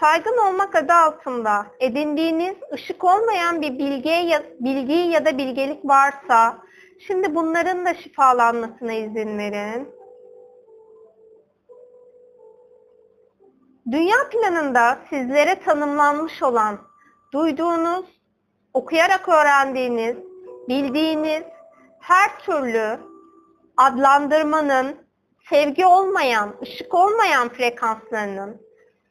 saygın 0.00 0.38
olmak 0.48 0.74
adı 0.74 0.92
altında 0.92 1.66
edindiğiniz 1.80 2.56
ışık 2.72 3.04
olmayan 3.04 3.62
bir 3.62 3.78
bilgi 3.78 4.08
ya, 4.08 4.42
bilgi 4.60 4.92
ya 4.92 5.24
da 5.24 5.38
bilgelik 5.38 5.84
varsa 5.84 6.58
şimdi 7.06 7.34
bunların 7.34 7.86
da 7.86 7.94
şifalanmasına 7.94 8.92
izin 8.92 9.38
verin. 9.38 9.88
Dünya 13.90 14.28
planında 14.30 14.98
sizlere 15.10 15.60
tanımlanmış 15.60 16.42
olan, 16.42 16.78
duyduğunuz, 17.32 18.06
okuyarak 18.74 19.28
öğrendiğiniz, 19.28 20.16
bildiğiniz 20.68 21.42
her 22.00 22.38
türlü 22.38 22.98
adlandırmanın 23.76 24.96
sevgi 25.50 25.86
olmayan, 25.86 26.54
ışık 26.62 26.94
olmayan 26.94 27.48
frekanslarının 27.48 28.60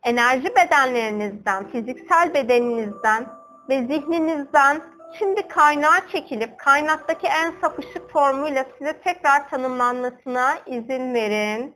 enerji 0.04 0.56
bedenlerinizden, 0.56 1.68
fiziksel 1.68 2.34
bedeninizden 2.34 3.26
ve 3.70 3.88
zihninizden 3.88 4.82
şimdi 5.20 5.48
kaynağa 5.48 6.08
çekilip 6.12 6.58
kaynaktaki 6.58 7.28
en 7.28 7.54
saf 7.62 7.80
ışık 7.80 8.12
formuyla 8.12 8.66
size 8.78 8.94
tekrar 8.94 9.50
tanımlanmasına 9.50 10.58
izin 10.66 11.14
verin. 11.14 11.76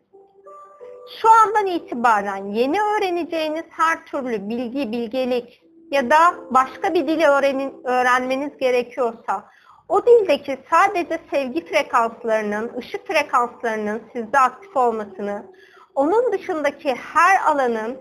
Şu 1.22 1.30
andan 1.30 1.66
itibaren 1.66 2.46
yeni 2.46 2.82
öğreneceğiniz 2.82 3.66
her 3.70 4.06
türlü 4.06 4.50
bilgi, 4.50 4.92
bilgelik 4.92 5.64
ya 5.92 6.10
da 6.10 6.36
başka 6.50 6.94
bir 6.94 7.08
dili 7.08 7.26
öğrenin, 7.26 7.84
öğrenmeniz 7.84 8.58
gerekiyorsa 8.58 9.50
o 9.90 10.06
dildeki 10.06 10.58
sadece 10.70 11.20
sevgi 11.32 11.66
frekanslarının, 11.66 12.72
ışık 12.78 13.08
frekanslarının 13.08 14.02
sizde 14.14 14.40
aktif 14.40 14.78
olmasını, 14.78 15.46
onun 15.96 16.32
dışındaki 16.32 16.96
her 16.96 17.52
alanın 17.52 17.98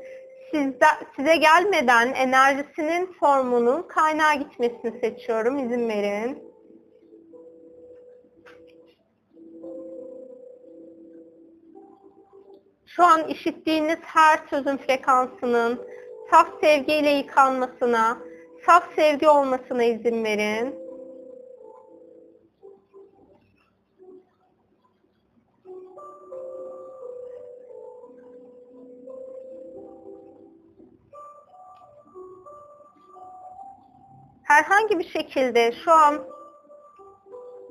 sizde, 0.54 0.86
size 1.16 1.36
gelmeden 1.36 2.12
enerjisinin 2.12 3.12
formunun 3.20 3.82
kaynağa 3.82 4.34
gitmesini 4.34 5.00
seçiyorum. 5.00 5.58
İzin 5.58 5.88
verin. 5.88 6.54
Şu 12.86 13.04
an 13.04 13.28
işittiğiniz 13.28 13.98
her 14.02 14.38
sözün 14.50 14.76
frekansının 14.76 15.86
saf 16.30 16.48
sevgiyle 16.60 17.10
yıkanmasına, 17.10 18.18
saf 18.66 18.94
sevgi 18.96 19.28
olmasına 19.28 19.84
izin 19.84 20.24
verin. 20.24 20.83
Herhangi 34.84 34.98
bir 34.98 35.08
şekilde 35.08 35.72
şu 35.84 35.92
an 35.92 36.24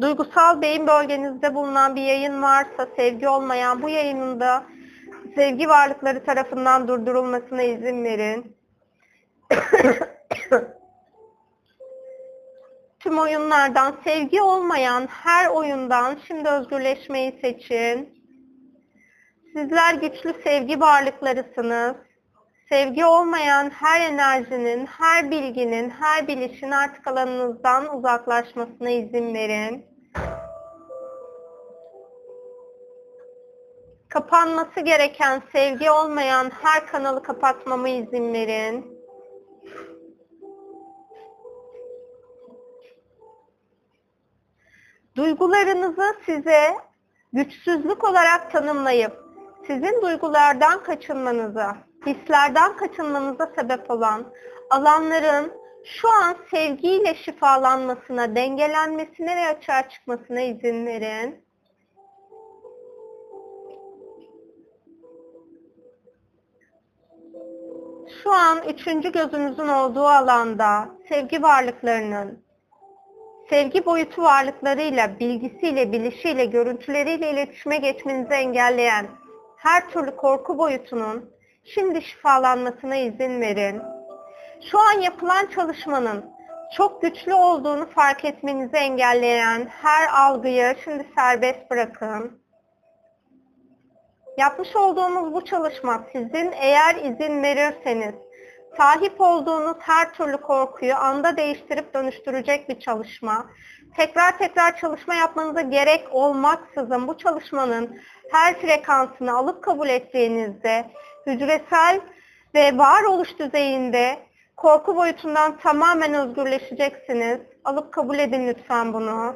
duygusal 0.01 0.61
beyin 0.61 0.87
bölgenizde 0.87 1.55
bulunan 1.55 1.95
bir 1.95 2.01
yayın 2.01 2.41
varsa 2.41 2.87
sevgi 2.95 3.29
olmayan 3.29 3.81
bu 3.81 3.89
yayınında 3.89 4.63
sevgi 5.35 5.69
varlıkları 5.69 6.25
tarafından 6.25 6.87
durdurulmasına 6.87 7.63
izin 7.63 8.03
verin. 8.03 8.57
Tüm 12.99 13.19
oyunlardan 13.19 13.95
sevgi 14.03 14.41
olmayan 14.41 15.07
her 15.07 15.47
oyundan 15.47 16.17
şimdi 16.27 16.49
özgürleşmeyi 16.49 17.39
seçin. 17.41 18.23
Sizler 19.53 19.93
güçlü 19.93 20.33
sevgi 20.43 20.79
varlıklarısınız. 20.79 21.95
Sevgi 22.73 23.05
olmayan 23.05 23.69
her 23.69 24.01
enerjinin, 24.01 24.85
her 24.85 25.31
bilginin, 25.31 25.89
her 25.89 26.27
bilişin 26.27 26.71
artık 26.71 27.07
alanınızdan 27.07 27.97
uzaklaşmasına 27.97 28.89
izin 28.89 29.33
verin. 29.33 29.85
Kapanması 34.09 34.79
gereken 34.79 35.41
sevgi 35.51 35.91
olmayan 35.91 36.51
her 36.61 36.87
kanalı 36.87 37.23
kapatmama 37.23 37.89
izin 37.89 38.33
verin. 38.33 38.99
Duygularınızı 45.15 46.15
size 46.25 46.75
güçsüzlük 47.33 48.03
olarak 48.03 48.51
tanımlayıp 48.51 49.23
sizin 49.67 50.01
duygulardan 50.01 50.83
kaçınmanıza, 50.83 51.77
hislerden 52.05 52.77
kaçınmanıza 52.77 53.51
sebep 53.55 53.91
olan 53.91 54.33
alanların 54.69 55.51
şu 55.83 56.09
an 56.09 56.35
sevgiyle 56.51 57.15
şifalanmasına, 57.15 58.35
dengelenmesine 58.35 59.35
ve 59.35 59.47
açığa 59.47 59.89
çıkmasına 59.89 60.41
izin 60.41 60.85
verin. 60.85 61.43
Şu 68.23 68.31
an 68.31 68.57
üçüncü 68.69 69.11
gözünüzün 69.11 69.67
olduğu 69.67 70.07
alanda 70.07 70.89
sevgi 71.09 71.43
varlıklarının, 71.43 72.43
sevgi 73.49 73.85
boyutu 73.85 74.21
varlıklarıyla, 74.21 75.19
bilgisiyle, 75.19 75.91
bilişiyle, 75.91 76.45
görüntüleriyle 76.45 77.31
iletişime 77.31 77.77
geçmenizi 77.77 78.33
engelleyen 78.33 79.07
her 79.57 79.89
türlü 79.89 80.15
korku 80.15 80.57
boyutunun 80.57 81.32
şimdi 81.63 82.01
şifalanmasına 82.01 82.95
izin 82.95 83.41
verin. 83.41 83.81
Şu 84.71 84.79
an 84.79 85.01
yapılan 85.01 85.45
çalışmanın 85.55 86.25
çok 86.77 87.01
güçlü 87.01 87.33
olduğunu 87.33 87.85
fark 87.89 88.25
etmenizi 88.25 88.75
engelleyen 88.77 89.65
her 89.65 90.07
algıyı 90.07 90.75
şimdi 90.83 91.07
serbest 91.15 91.71
bırakın. 91.71 92.43
Yapmış 94.37 94.75
olduğumuz 94.75 95.33
bu 95.33 95.45
çalışma 95.45 96.03
sizin 96.11 96.51
eğer 96.51 96.95
izin 96.95 97.43
verirseniz 97.43 98.15
sahip 98.77 99.21
olduğunuz 99.21 99.77
her 99.79 100.13
türlü 100.13 100.37
korkuyu 100.37 100.95
anda 100.95 101.37
değiştirip 101.37 101.93
dönüştürecek 101.93 102.69
bir 102.69 102.79
çalışma. 102.79 103.45
Tekrar 103.97 104.37
tekrar 104.37 104.77
çalışma 104.77 105.15
yapmanıza 105.15 105.61
gerek 105.61 106.07
olmaksızın 106.11 107.07
bu 107.07 107.17
çalışmanın 107.17 108.01
her 108.31 108.59
frekansını 108.59 109.37
alıp 109.37 109.63
kabul 109.63 109.89
ettiğinizde 109.89 110.85
hücresel 111.25 112.01
ve 112.55 112.77
varoluş 112.77 113.39
düzeyinde 113.39 114.19
korku 114.57 114.95
boyutundan 114.95 115.57
tamamen 115.57 116.13
özgürleşeceksiniz. 116.13 117.39
Alıp 117.65 117.93
kabul 117.93 118.19
edin 118.19 118.47
lütfen 118.47 118.93
bunu. 118.93 119.35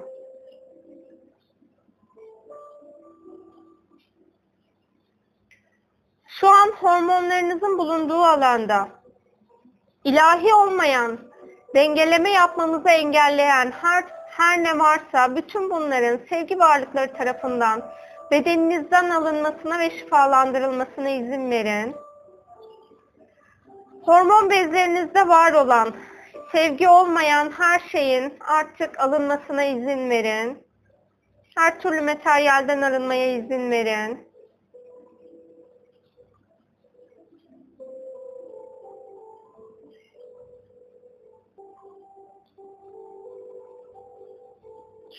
Şu 6.28 6.47
an 6.47 6.67
hormonlarınızın 6.67 7.78
bulunduğu 7.78 8.23
alanda 8.23 8.88
ilahi 10.04 10.54
olmayan, 10.54 11.19
dengeleme 11.76 12.30
yapmanızı 12.30 12.89
engelleyen 12.89 13.71
her, 13.82 14.04
her 14.30 14.63
ne 14.63 14.80
varsa 14.80 15.36
bütün 15.36 15.69
bunların 15.69 16.19
sevgi 16.30 16.60
varlıkları 16.60 17.13
tarafından 17.13 17.84
bedeninizden 18.31 19.09
alınmasına 19.09 19.79
ve 19.79 19.89
şifalandırılmasına 19.89 21.09
izin 21.09 21.51
verin. 21.51 21.95
Hormon 24.01 24.49
bezlerinizde 24.49 25.27
var 25.27 25.53
olan, 25.53 25.93
sevgi 26.51 26.89
olmayan 26.89 27.51
her 27.57 27.79
şeyin 27.79 28.33
artık 28.39 28.99
alınmasına 28.99 29.63
izin 29.63 30.09
verin. 30.09 30.67
Her 31.57 31.79
türlü 31.79 32.01
materyalden 32.01 32.81
arınmaya 32.81 33.37
izin 33.37 33.71
verin. 33.71 34.26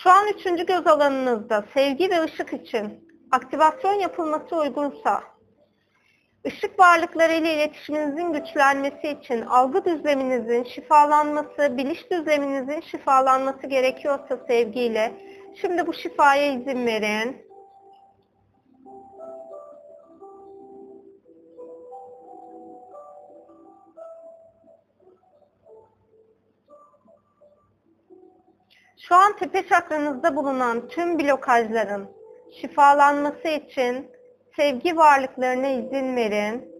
Şu 0.02 0.10
an 0.10 0.28
üçüncü 0.28 0.66
göz 0.66 0.86
alanınızda 0.86 1.64
sevgi 1.74 2.10
ve 2.10 2.22
ışık 2.22 2.52
için 2.52 3.08
aktivasyon 3.30 3.92
yapılması 3.92 4.56
uygunsa, 4.56 5.22
ışık 6.46 6.78
varlıkları 6.78 7.32
ile 7.32 7.54
iletişiminizin 7.54 8.32
güçlenmesi 8.32 9.08
için 9.08 9.42
algı 9.42 9.84
düzleminizin 9.84 10.64
şifalanması, 10.64 11.76
biliş 11.76 12.10
düzleminizin 12.10 12.80
şifalanması 12.80 13.66
gerekiyorsa 13.66 14.38
sevgiyle, 14.48 15.12
şimdi 15.60 15.86
bu 15.86 15.94
şifaya 15.94 16.52
izin 16.52 16.86
verin. 16.86 17.47
Şu 29.00 29.14
an 29.14 29.36
tepe 29.36 29.68
çakranızda 29.68 30.36
bulunan 30.36 30.88
tüm 30.88 31.18
blokajların 31.18 32.08
şifalanması 32.60 33.48
için 33.48 34.10
sevgi 34.56 34.96
varlıklarına 34.96 35.68
izin 35.68 36.16
verin. 36.16 36.78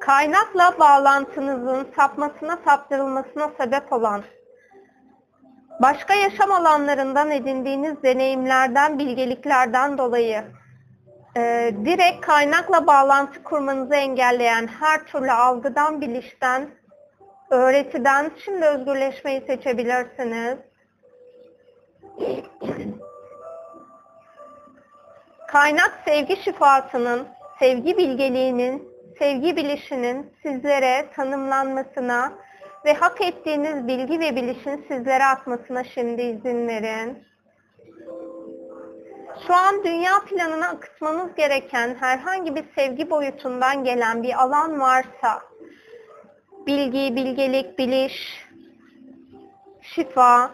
Kaynakla 0.00 0.78
bağlantınızın 0.80 1.86
sapmasına 1.96 2.58
saptırılmasına 2.64 3.50
sebep 3.60 3.92
olan 3.92 4.22
başka 5.82 6.14
yaşam 6.14 6.52
alanlarından 6.52 7.30
edindiğiniz 7.30 8.02
deneyimlerden, 8.02 8.98
bilgeliklerden 8.98 9.98
dolayı 9.98 10.44
e, 11.36 11.74
direkt 11.84 12.26
kaynakla 12.26 12.86
bağlantı 12.86 13.42
kurmanızı 13.42 13.94
engelleyen 13.94 14.66
her 14.66 15.06
türlü 15.06 15.32
algıdan, 15.32 16.00
bilişten 16.00 16.68
Öğretiden 17.50 18.30
şimdi 18.44 18.66
özgürleşmeyi 18.66 19.40
seçebilirsiniz. 19.40 20.58
Kaynak 25.48 26.00
sevgi 26.06 26.36
şifasının, 26.36 27.28
sevgi 27.58 27.96
bilgeliğinin, 27.96 28.88
sevgi 29.18 29.56
bilişinin 29.56 30.32
sizlere 30.42 31.06
tanımlanmasına 31.16 32.32
ve 32.84 32.92
hak 32.92 33.20
ettiğiniz 33.20 33.88
bilgi 33.88 34.20
ve 34.20 34.36
bilişin 34.36 34.86
sizlere 34.88 35.24
atmasına 35.24 35.84
şimdi 35.84 36.22
izin 36.22 36.68
verin. 36.68 37.28
Şu 39.46 39.54
an 39.54 39.84
dünya 39.84 40.12
planına 40.28 40.68
akıtmanız 40.68 41.34
gereken 41.34 41.94
herhangi 42.00 42.54
bir 42.54 42.64
sevgi 42.74 43.10
boyutundan 43.10 43.84
gelen 43.84 44.22
bir 44.22 44.42
alan 44.42 44.80
varsa, 44.80 45.42
bilgi, 46.68 47.16
bilgelik, 47.16 47.78
biliş, 47.78 48.44
şifa 49.82 50.50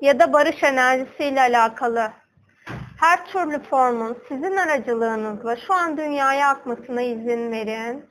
ya 0.00 0.18
da 0.18 0.32
barış 0.32 0.62
enerjisiyle 0.62 1.40
alakalı 1.40 2.10
her 3.00 3.26
türlü 3.26 3.62
formun 3.62 4.16
sizin 4.28 4.56
aracılığınızla 4.56 5.56
şu 5.56 5.74
an 5.74 5.96
dünyaya 5.96 6.48
akmasına 6.48 7.02
izin 7.02 7.52
verin. 7.52 8.06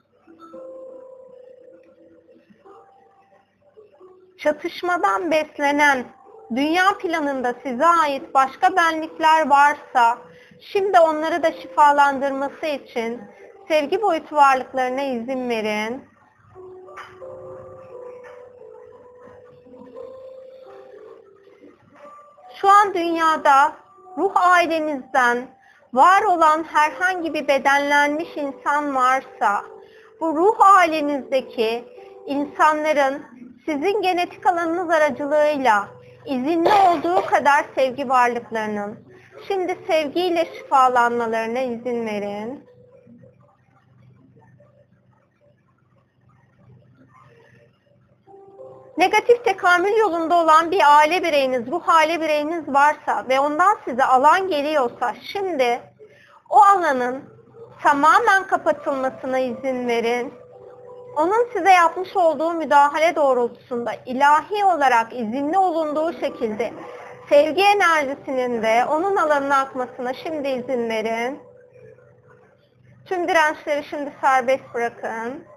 Çatışmadan 4.37 5.31
beslenen 5.31 6.05
dünya 6.55 6.97
planında 6.97 7.53
size 7.63 7.85
ait 7.85 8.33
başka 8.33 8.75
benlikler 8.75 9.49
varsa 9.49 10.17
şimdi 10.59 10.99
onları 10.99 11.43
da 11.43 11.51
şifalandırması 11.51 12.65
için 12.65 13.21
sevgi 13.67 14.01
boyutu 14.01 14.35
varlıklarına 14.35 15.01
izin 15.01 15.49
verin. 15.49 16.10
Şu 22.61 22.69
an 22.69 22.93
dünyada 22.93 23.73
ruh 24.17 24.31
ailenizden 24.35 25.47
var 25.93 26.21
olan 26.21 26.63
herhangi 26.63 27.33
bir 27.33 27.47
bedenlenmiş 27.47 28.29
insan 28.37 28.95
varsa 28.95 29.65
bu 30.19 30.35
ruh 30.35 30.77
ailenizdeki 30.77 31.85
insanların 32.25 33.21
sizin 33.65 34.01
genetik 34.01 34.47
alanınız 34.47 34.89
aracılığıyla 34.89 35.87
izinli 36.25 36.69
olduğu 36.73 37.25
kadar 37.25 37.65
sevgi 37.75 38.09
varlıklarının 38.09 38.99
şimdi 39.47 39.77
sevgiyle 39.87 40.45
şifalanmalarına 40.45 41.59
izin 41.59 42.05
verin. 42.05 42.70
Negatif 49.01 49.45
tekamül 49.45 49.97
yolunda 49.97 50.35
olan 50.35 50.71
bir 50.71 50.97
aile 50.97 51.23
bireyiniz, 51.23 51.71
ruh 51.71 51.89
aile 51.89 52.21
bireyiniz 52.21 52.67
varsa 52.67 53.25
ve 53.29 53.39
ondan 53.39 53.77
size 53.85 54.03
alan 54.03 54.47
geliyorsa 54.47 55.13
şimdi 55.33 55.81
o 56.49 56.61
alanın 56.61 57.23
tamamen 57.83 58.47
kapatılmasına 58.47 59.39
izin 59.39 59.87
verin. 59.87 60.33
Onun 61.17 61.49
size 61.53 61.71
yapmış 61.71 62.15
olduğu 62.15 62.53
müdahale 62.53 63.15
doğrultusunda 63.15 63.91
ilahi 64.05 64.65
olarak 64.65 65.13
izinli 65.13 65.57
olunduğu 65.57 66.13
şekilde 66.13 66.73
sevgi 67.29 67.63
enerjisinin 67.63 68.61
de 68.63 68.85
onun 68.89 69.15
alanına 69.15 69.57
akmasına 69.57 70.13
şimdi 70.13 70.47
izin 70.47 70.89
verin. 70.89 71.39
Tüm 73.05 73.27
dirençleri 73.27 73.83
şimdi 73.83 74.13
serbest 74.21 74.73
bırakın. 74.73 75.50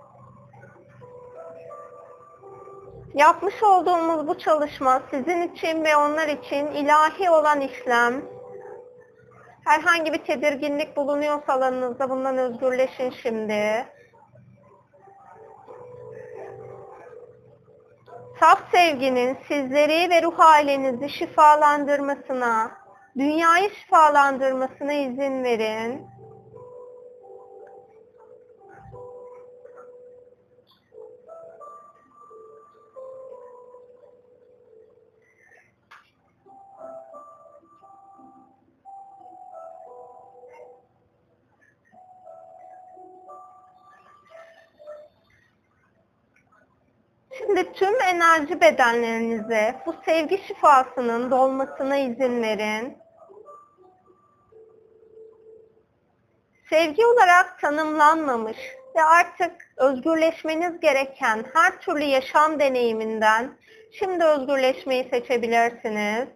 Yapmış 3.14 3.62
olduğumuz 3.62 4.26
bu 4.28 4.38
çalışma 4.38 5.02
sizin 5.10 5.42
için 5.42 5.84
ve 5.84 5.96
onlar 5.96 6.28
için 6.28 6.66
ilahi 6.66 7.30
olan 7.30 7.60
işlem. 7.60 8.22
Herhangi 9.64 10.12
bir 10.12 10.24
tedirginlik 10.24 10.96
bulunuyorsa 10.96 11.52
alanınızda 11.52 12.10
bundan 12.10 12.38
özgürleşin 12.38 13.10
şimdi. 13.10 13.86
Saf 18.40 18.70
sevginin 18.72 19.38
sizleri 19.48 20.10
ve 20.10 20.22
ruh 20.22 20.40
ailenizi 20.40 21.08
şifalandırmasına, 21.08 22.70
dünyayı 23.18 23.70
şifalandırmasına 23.70 24.92
izin 24.92 25.44
verin. 25.44 26.13
Şimdi 47.46 47.72
tüm 47.72 48.00
enerji 48.00 48.60
bedenlerinize 48.60 49.82
bu 49.86 49.94
sevgi 50.04 50.38
şifasının 50.38 51.30
dolmasına 51.30 51.96
izin 51.96 52.42
verin. 52.42 52.98
Sevgi 56.70 57.06
olarak 57.06 57.60
tanımlanmamış 57.60 58.56
ve 58.96 59.02
artık 59.02 59.52
özgürleşmeniz 59.76 60.80
gereken 60.80 61.44
her 61.54 61.80
türlü 61.80 62.04
yaşam 62.04 62.60
deneyiminden 62.60 63.58
şimdi 63.92 64.24
özgürleşmeyi 64.24 65.08
seçebilirsiniz. 65.10 66.28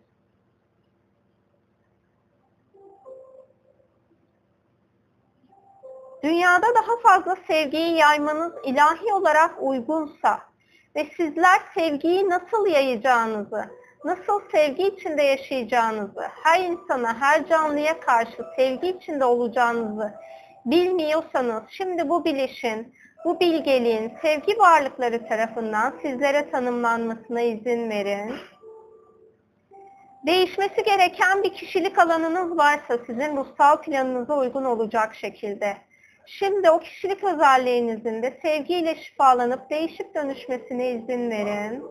Dünyada 6.22 6.66
daha 6.74 6.96
fazla 7.02 7.36
sevgiyi 7.46 7.96
yaymanız 7.96 8.52
ilahi 8.64 9.12
olarak 9.12 9.54
uygunsa 9.60 10.47
ve 10.98 11.06
sizler 11.16 11.60
sevgiyi 11.74 12.28
nasıl 12.28 12.66
yayacağınızı, 12.66 13.64
nasıl 14.04 14.40
sevgi 14.52 14.82
içinde 14.82 15.22
yaşayacağınızı, 15.22 16.22
her 16.44 16.60
insana, 16.60 17.20
her 17.20 17.48
canlıya 17.48 18.00
karşı 18.00 18.44
sevgi 18.56 18.88
içinde 18.88 19.24
olacağınızı 19.24 20.14
bilmiyorsanız 20.66 21.62
şimdi 21.70 22.08
bu 22.08 22.24
bilişin, 22.24 22.94
bu 23.24 23.40
bilgeliğin 23.40 24.12
sevgi 24.22 24.58
varlıkları 24.58 25.28
tarafından 25.28 25.94
sizlere 26.02 26.50
tanımlanmasına 26.50 27.40
izin 27.40 27.90
verin. 27.90 28.34
Değişmesi 30.26 30.84
gereken 30.84 31.42
bir 31.42 31.54
kişilik 31.54 31.98
alanınız 31.98 32.58
varsa 32.58 32.98
sizin 33.06 33.36
ruhsal 33.36 33.82
planınıza 33.82 34.38
uygun 34.38 34.64
olacak 34.64 35.14
şekilde. 35.14 35.76
Şimdi 36.28 36.70
o 36.70 36.80
kişilik 36.80 37.24
özelliğinizin 37.24 38.22
de 38.22 38.38
sevgiyle 38.42 38.94
şifalanıp 38.94 39.70
değişip 39.70 40.14
dönüşmesine 40.14 40.90
izin 40.90 41.30
verin. 41.30 41.84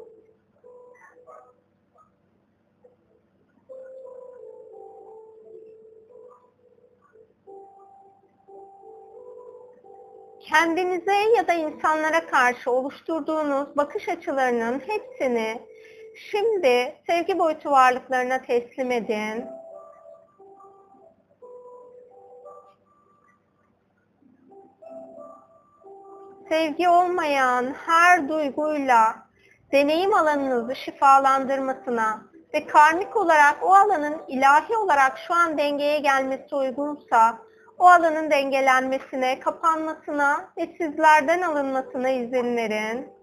Kendinize 10.39 11.15
ya 11.37 11.47
da 11.47 11.53
insanlara 11.53 12.25
karşı 12.25 12.71
oluşturduğunuz 12.71 13.77
bakış 13.77 14.09
açılarının 14.09 14.81
hepsini 14.87 15.61
şimdi 16.31 16.95
sevgi 17.07 17.39
boyutu 17.39 17.71
varlıklarına 17.71 18.41
teslim 18.41 18.91
edin. 18.91 19.56
Sevgi 26.49 26.89
olmayan 26.89 27.73
her 27.85 28.29
duyguyla 28.29 29.15
deneyim 29.71 30.13
alanınızı 30.13 30.75
şifalandırmasına 30.75 32.21
ve 32.53 32.67
karmik 32.67 33.17
olarak 33.17 33.57
o 33.61 33.73
alanın 33.73 34.21
ilahi 34.27 34.77
olarak 34.77 35.17
şu 35.27 35.33
an 35.33 35.57
dengeye 35.57 35.99
gelmesi 35.99 36.55
uygunsa 36.55 37.37
o 37.79 37.85
alanın 37.85 38.31
dengelenmesine, 38.31 39.39
kapanmasına 39.39 40.49
ve 40.57 40.67
sizlerden 40.77 41.41
alınmasına 41.41 42.09
izin 42.09 42.57
verin. 42.57 43.16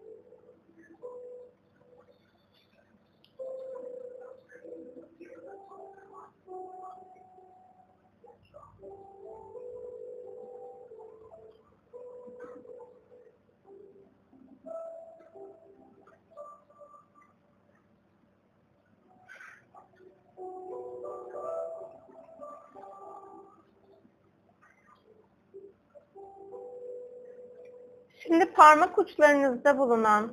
Şimdi 28.35 28.53
parmak 28.53 28.99
uçlarınızda 28.99 29.79
bulunan, 29.79 30.33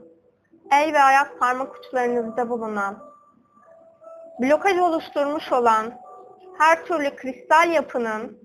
el 0.72 0.94
ve 0.94 1.00
ayak 1.00 1.40
parmak 1.40 1.76
uçlarınızda 1.76 2.50
bulunan, 2.50 3.00
blokaj 4.40 4.78
oluşturmuş 4.78 5.52
olan 5.52 5.94
her 6.58 6.86
türlü 6.86 7.16
kristal 7.16 7.72
yapının 7.72 8.40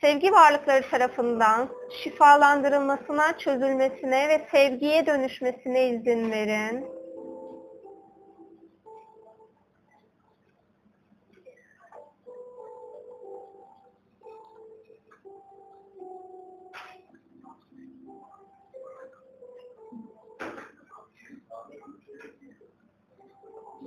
sevgi 0.00 0.32
varlıkları 0.32 0.90
tarafından 0.90 1.68
şifalandırılmasına, 1.90 3.38
çözülmesine 3.38 4.28
ve 4.28 4.46
sevgiye 4.50 5.06
dönüşmesine 5.06 5.88
izin 5.88 6.30
verin. 6.30 7.01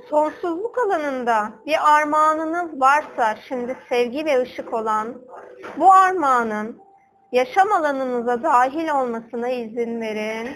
Sonsuzluk 0.09 0.77
alanında 0.77 1.51
bir 1.65 1.95
armağanınız 1.97 2.81
varsa 2.81 3.35
şimdi 3.47 3.77
sevgi 3.89 4.25
ve 4.25 4.41
ışık 4.41 4.73
olan 4.73 5.21
bu 5.77 5.93
armağanın 5.93 6.81
yaşam 7.31 7.71
alanınıza 7.71 8.43
dahil 8.43 8.89
olmasına 8.89 9.49
izin 9.49 10.01
verin. 10.01 10.49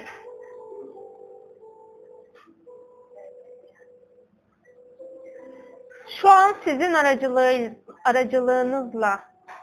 Şu 6.22 6.30
an 6.30 6.56
sizin 6.64 6.94
aracılığı, 6.94 7.72
aracılığınızla 8.06 9.20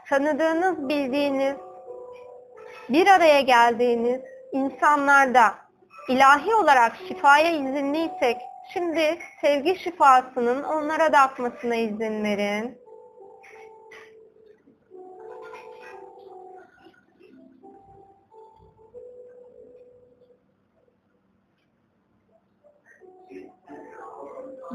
tanıdığınız, 0.09 0.89
bildiğiniz, 0.89 1.55
bir 2.89 3.07
araya 3.07 3.41
geldiğiniz 3.41 4.21
insanlarda 4.51 5.55
ilahi 6.09 6.55
olarak 6.55 6.91
şifaya 7.07 7.51
izinliysek 7.51 8.37
Şimdi 8.73 9.19
sevgi 9.41 9.79
şifasının 9.79 10.63
onlara 10.63 11.13
da 11.13 11.19
izin 11.75 12.23
verin. 12.23 12.77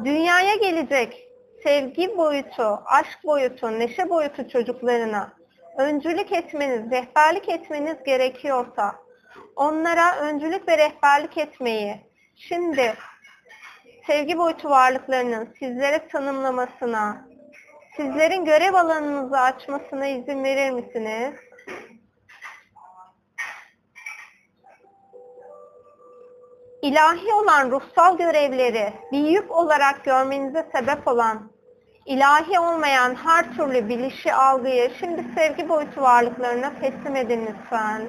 Dünyaya 0.04 0.54
gelecek 0.54 1.28
sevgi 1.62 2.16
boyutu, 2.16 2.82
aşk 2.84 3.24
boyutu, 3.24 3.78
neşe 3.78 4.10
boyutu 4.10 4.48
çocuklarına 4.48 5.32
öncülük 5.78 6.32
etmeniz, 6.32 6.90
rehberlik 6.90 7.48
etmeniz 7.48 7.96
gerekiyorsa 8.04 8.94
onlara 9.56 10.16
öncülük 10.16 10.68
ve 10.68 10.78
rehberlik 10.78 11.38
etmeyi 11.38 12.00
şimdi 12.36 12.94
sevgi 14.06 14.38
boyutu 14.38 14.70
varlıklarının 14.70 15.48
sizlere 15.58 16.08
tanımlamasına, 16.08 17.26
sizlerin 17.96 18.44
görev 18.44 18.74
alanınızı 18.74 19.40
açmasına 19.40 20.06
izin 20.06 20.44
verir 20.44 20.70
misiniz? 20.70 21.34
İlahi 26.82 27.34
olan 27.34 27.70
ruhsal 27.70 28.18
görevleri 28.18 28.92
bir 29.12 29.18
yük 29.18 29.50
olarak 29.50 30.04
görmenize 30.04 30.66
sebep 30.74 31.08
olan, 31.08 31.50
ilahi 32.06 32.58
olmayan 32.58 33.14
her 33.14 33.56
türlü 33.56 33.88
bilişi, 33.88 34.34
algıyı 34.34 34.90
şimdi 34.98 35.24
sevgi 35.34 35.68
boyutu 35.68 36.00
varlıklarına 36.00 36.72
teslim 36.80 37.16
edin 37.16 37.46
lütfen. 37.46 38.02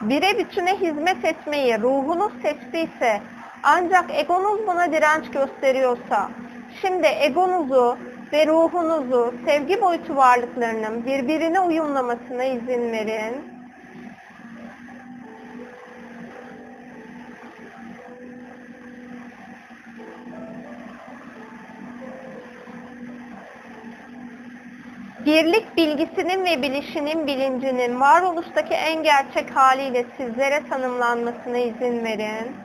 Bire 0.00 0.38
bütüne 0.38 0.76
hizmet 0.80 1.24
etmeyi 1.24 1.80
ruhunuz 1.80 2.32
seçtiyse 2.42 3.20
ancak 3.62 4.04
egonuz 4.10 4.66
buna 4.66 4.92
direnç 4.92 5.30
gösteriyorsa 5.30 6.30
şimdi 6.80 7.06
egonuzu 7.06 7.98
ve 8.32 8.46
ruhunuzu 8.46 9.34
sevgi 9.46 9.80
boyutu 9.80 10.16
varlıklarının 10.16 11.06
birbirine 11.06 11.60
uyumlamasına 11.60 12.44
izin 12.44 12.92
verin. 12.92 13.59
Birlik 25.30 25.76
bilgisinin 25.76 26.44
ve 26.44 26.62
bilişinin 26.62 27.26
bilincinin 27.26 28.00
varoluştaki 28.00 28.74
en 28.74 29.02
gerçek 29.02 29.56
haliyle 29.56 30.04
sizlere 30.16 30.68
tanımlanmasına 30.68 31.58
izin 31.58 32.04
verin. 32.04 32.56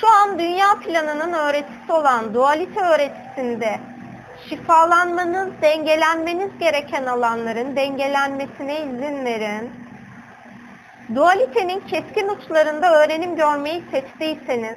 Şu 0.00 0.06
an 0.08 0.38
dünya 0.38 0.66
planının 0.84 1.32
öğretisi 1.32 1.92
olan 1.92 2.34
dualite 2.34 2.80
öğretisinde 2.80 3.80
şifalanmanız, 4.48 5.48
dengelenmeniz 5.62 6.50
gereken 6.60 7.06
alanların 7.06 7.76
dengelenmesine 7.76 8.80
izin 8.80 9.24
verin. 9.24 9.70
Dualitenin 11.14 11.80
keskin 11.80 12.28
uçlarında 12.28 13.04
öğrenim 13.04 13.36
görmeyi 13.36 13.82
seçtiyseniz, 13.90 14.76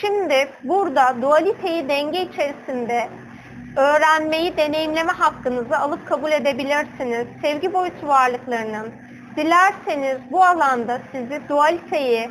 şimdi 0.00 0.48
burada 0.64 1.22
dualiteyi 1.22 1.88
denge 1.88 2.22
içerisinde 2.22 3.08
öğrenmeyi, 3.76 4.56
deneyimleme 4.56 5.12
hakkınızı 5.12 5.78
alıp 5.78 6.08
kabul 6.08 6.32
edebilirsiniz. 6.32 7.26
Sevgi 7.42 7.72
boyutu 7.72 8.08
varlıklarının 8.08 8.92
dilerseniz 9.36 10.18
bu 10.30 10.44
alanda 10.44 11.00
sizi 11.12 11.40
dualiteyi 11.48 12.30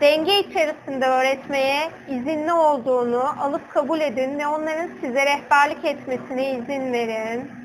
denge 0.00 0.38
içerisinde 0.40 1.06
öğretmeye 1.06 1.90
izinli 2.08 2.52
olduğunu 2.52 3.42
alıp 3.42 3.70
kabul 3.70 4.00
edin 4.00 4.38
ve 4.38 4.46
onların 4.46 4.88
size 5.00 5.26
rehberlik 5.26 5.84
etmesine 5.84 6.50
izin 6.50 6.92
verin. 6.92 7.59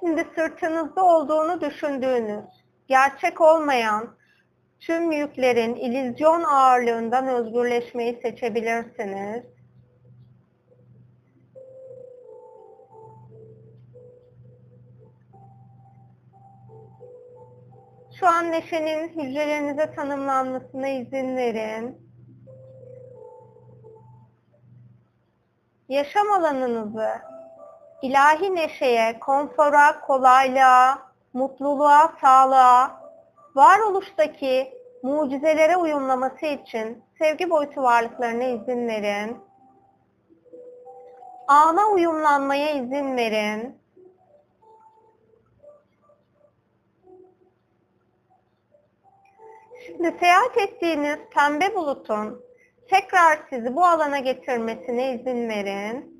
Şimdi 0.00 0.26
sırtınızda 0.34 1.04
olduğunu 1.04 1.60
düşündüğünüz, 1.60 2.44
gerçek 2.86 3.40
olmayan 3.40 4.16
tüm 4.80 5.12
yüklerin 5.12 5.74
ilizyon 5.74 6.42
ağırlığından 6.42 7.28
özgürleşmeyi 7.28 8.20
seçebilirsiniz. 8.22 9.44
Şu 18.20 18.26
an 18.26 18.52
neşenin 18.52 19.08
hücrelerinize 19.08 19.94
tanımlanmasına 19.94 20.88
izin 20.88 21.36
verin. 21.36 22.10
Yaşam 25.88 26.32
alanınızı 26.32 27.10
ilahi 28.02 28.54
neşeye, 28.54 29.20
konfora, 29.20 30.00
kolaylığa, 30.00 30.98
mutluluğa, 31.32 32.12
sağlığa, 32.20 33.00
varoluştaki 33.54 34.74
mucizelere 35.02 35.76
uyumlaması 35.76 36.46
için 36.46 37.04
sevgi 37.18 37.50
boyutu 37.50 37.82
varlıklarına 37.82 38.44
izin 38.44 38.88
verin. 38.88 39.38
Ana 41.48 41.86
uyumlanmaya 41.86 42.70
izin 42.70 43.16
verin. 43.16 43.80
Şimdi 49.86 50.16
seyahat 50.20 50.58
ettiğiniz 50.58 51.18
pembe 51.34 51.74
bulutun 51.74 52.44
tekrar 52.88 53.38
sizi 53.50 53.76
bu 53.76 53.86
alana 53.86 54.18
getirmesine 54.18 55.14
izin 55.14 55.48
verin. 55.48 56.19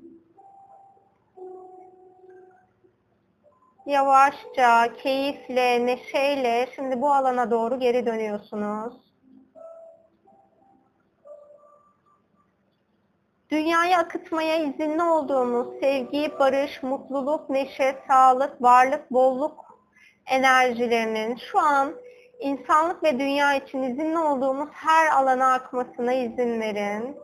Yavaşça, 3.85 4.93
keyifle, 4.93 5.85
neşeyle 5.85 6.67
şimdi 6.75 7.01
bu 7.01 7.13
alana 7.13 7.51
doğru 7.51 7.79
geri 7.79 8.05
dönüyorsunuz. 8.05 8.93
Dünyaya 13.49 13.99
akıtmaya 13.99 14.55
izinli 14.55 15.03
olduğumuz 15.03 15.79
sevgi, 15.79 16.31
barış, 16.39 16.83
mutluluk, 16.83 17.49
neşe, 17.49 17.95
sağlık, 18.07 18.61
varlık, 18.61 19.11
bolluk 19.11 19.79
enerjilerinin 20.25 21.35
şu 21.35 21.59
an 21.59 21.93
insanlık 22.39 23.03
ve 23.03 23.19
dünya 23.19 23.53
için 23.55 23.83
izinli 23.83 24.19
olduğumuz 24.19 24.69
her 24.71 25.11
alana 25.11 25.53
akmasına 25.53 26.13
izin 26.13 26.61
verin. 26.61 27.17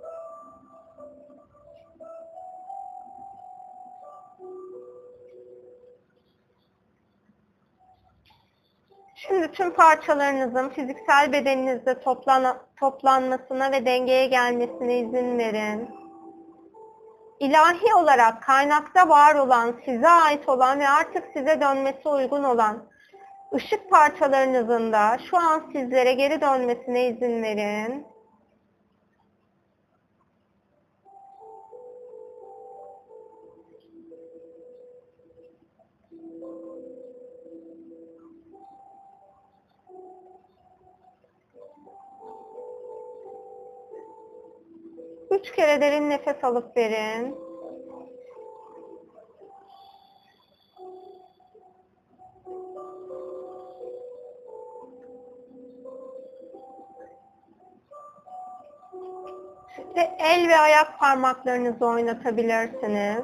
Şimdi 9.19 9.51
tüm 9.51 9.73
parçalarınızın 9.73 10.69
fiziksel 10.69 11.31
bedeninizde 11.31 11.99
toplan 11.99 12.57
toplanmasına 12.79 13.71
ve 13.71 13.85
dengeye 13.85 14.27
gelmesine 14.27 14.99
izin 14.99 15.37
verin. 15.37 15.89
İlahi 17.39 17.93
olarak 17.95 18.43
kaynakta 18.43 19.09
var 19.09 19.35
olan, 19.35 19.75
size 19.85 20.09
ait 20.09 20.49
olan 20.49 20.79
ve 20.79 20.89
artık 20.89 21.23
size 21.33 21.61
dönmesi 21.61 22.09
uygun 22.09 22.43
olan 22.43 22.83
ışık 23.53 23.89
parçalarınızın 23.89 24.93
da 24.93 25.17
şu 25.29 25.37
an 25.37 25.63
sizlere 25.73 26.13
geri 26.13 26.41
dönmesine 26.41 27.07
izin 27.07 27.43
verin. 27.43 28.05
Üç 45.39 45.51
kere 45.51 45.81
derin 45.81 46.09
nefes 46.09 46.43
alıp 46.43 46.77
verin. 46.77 47.35
Şimdi 59.75 59.99
el 60.19 60.49
ve 60.49 60.57
ayak 60.57 60.99
parmaklarınızı 60.99 61.85
oynatabilirsiniz. 61.85 63.23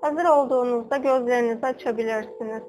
Hazır 0.00 0.24
olduğunuzda 0.24 0.96
gözlerinizi 0.96 1.66
açabilirsiniz. 1.66 2.62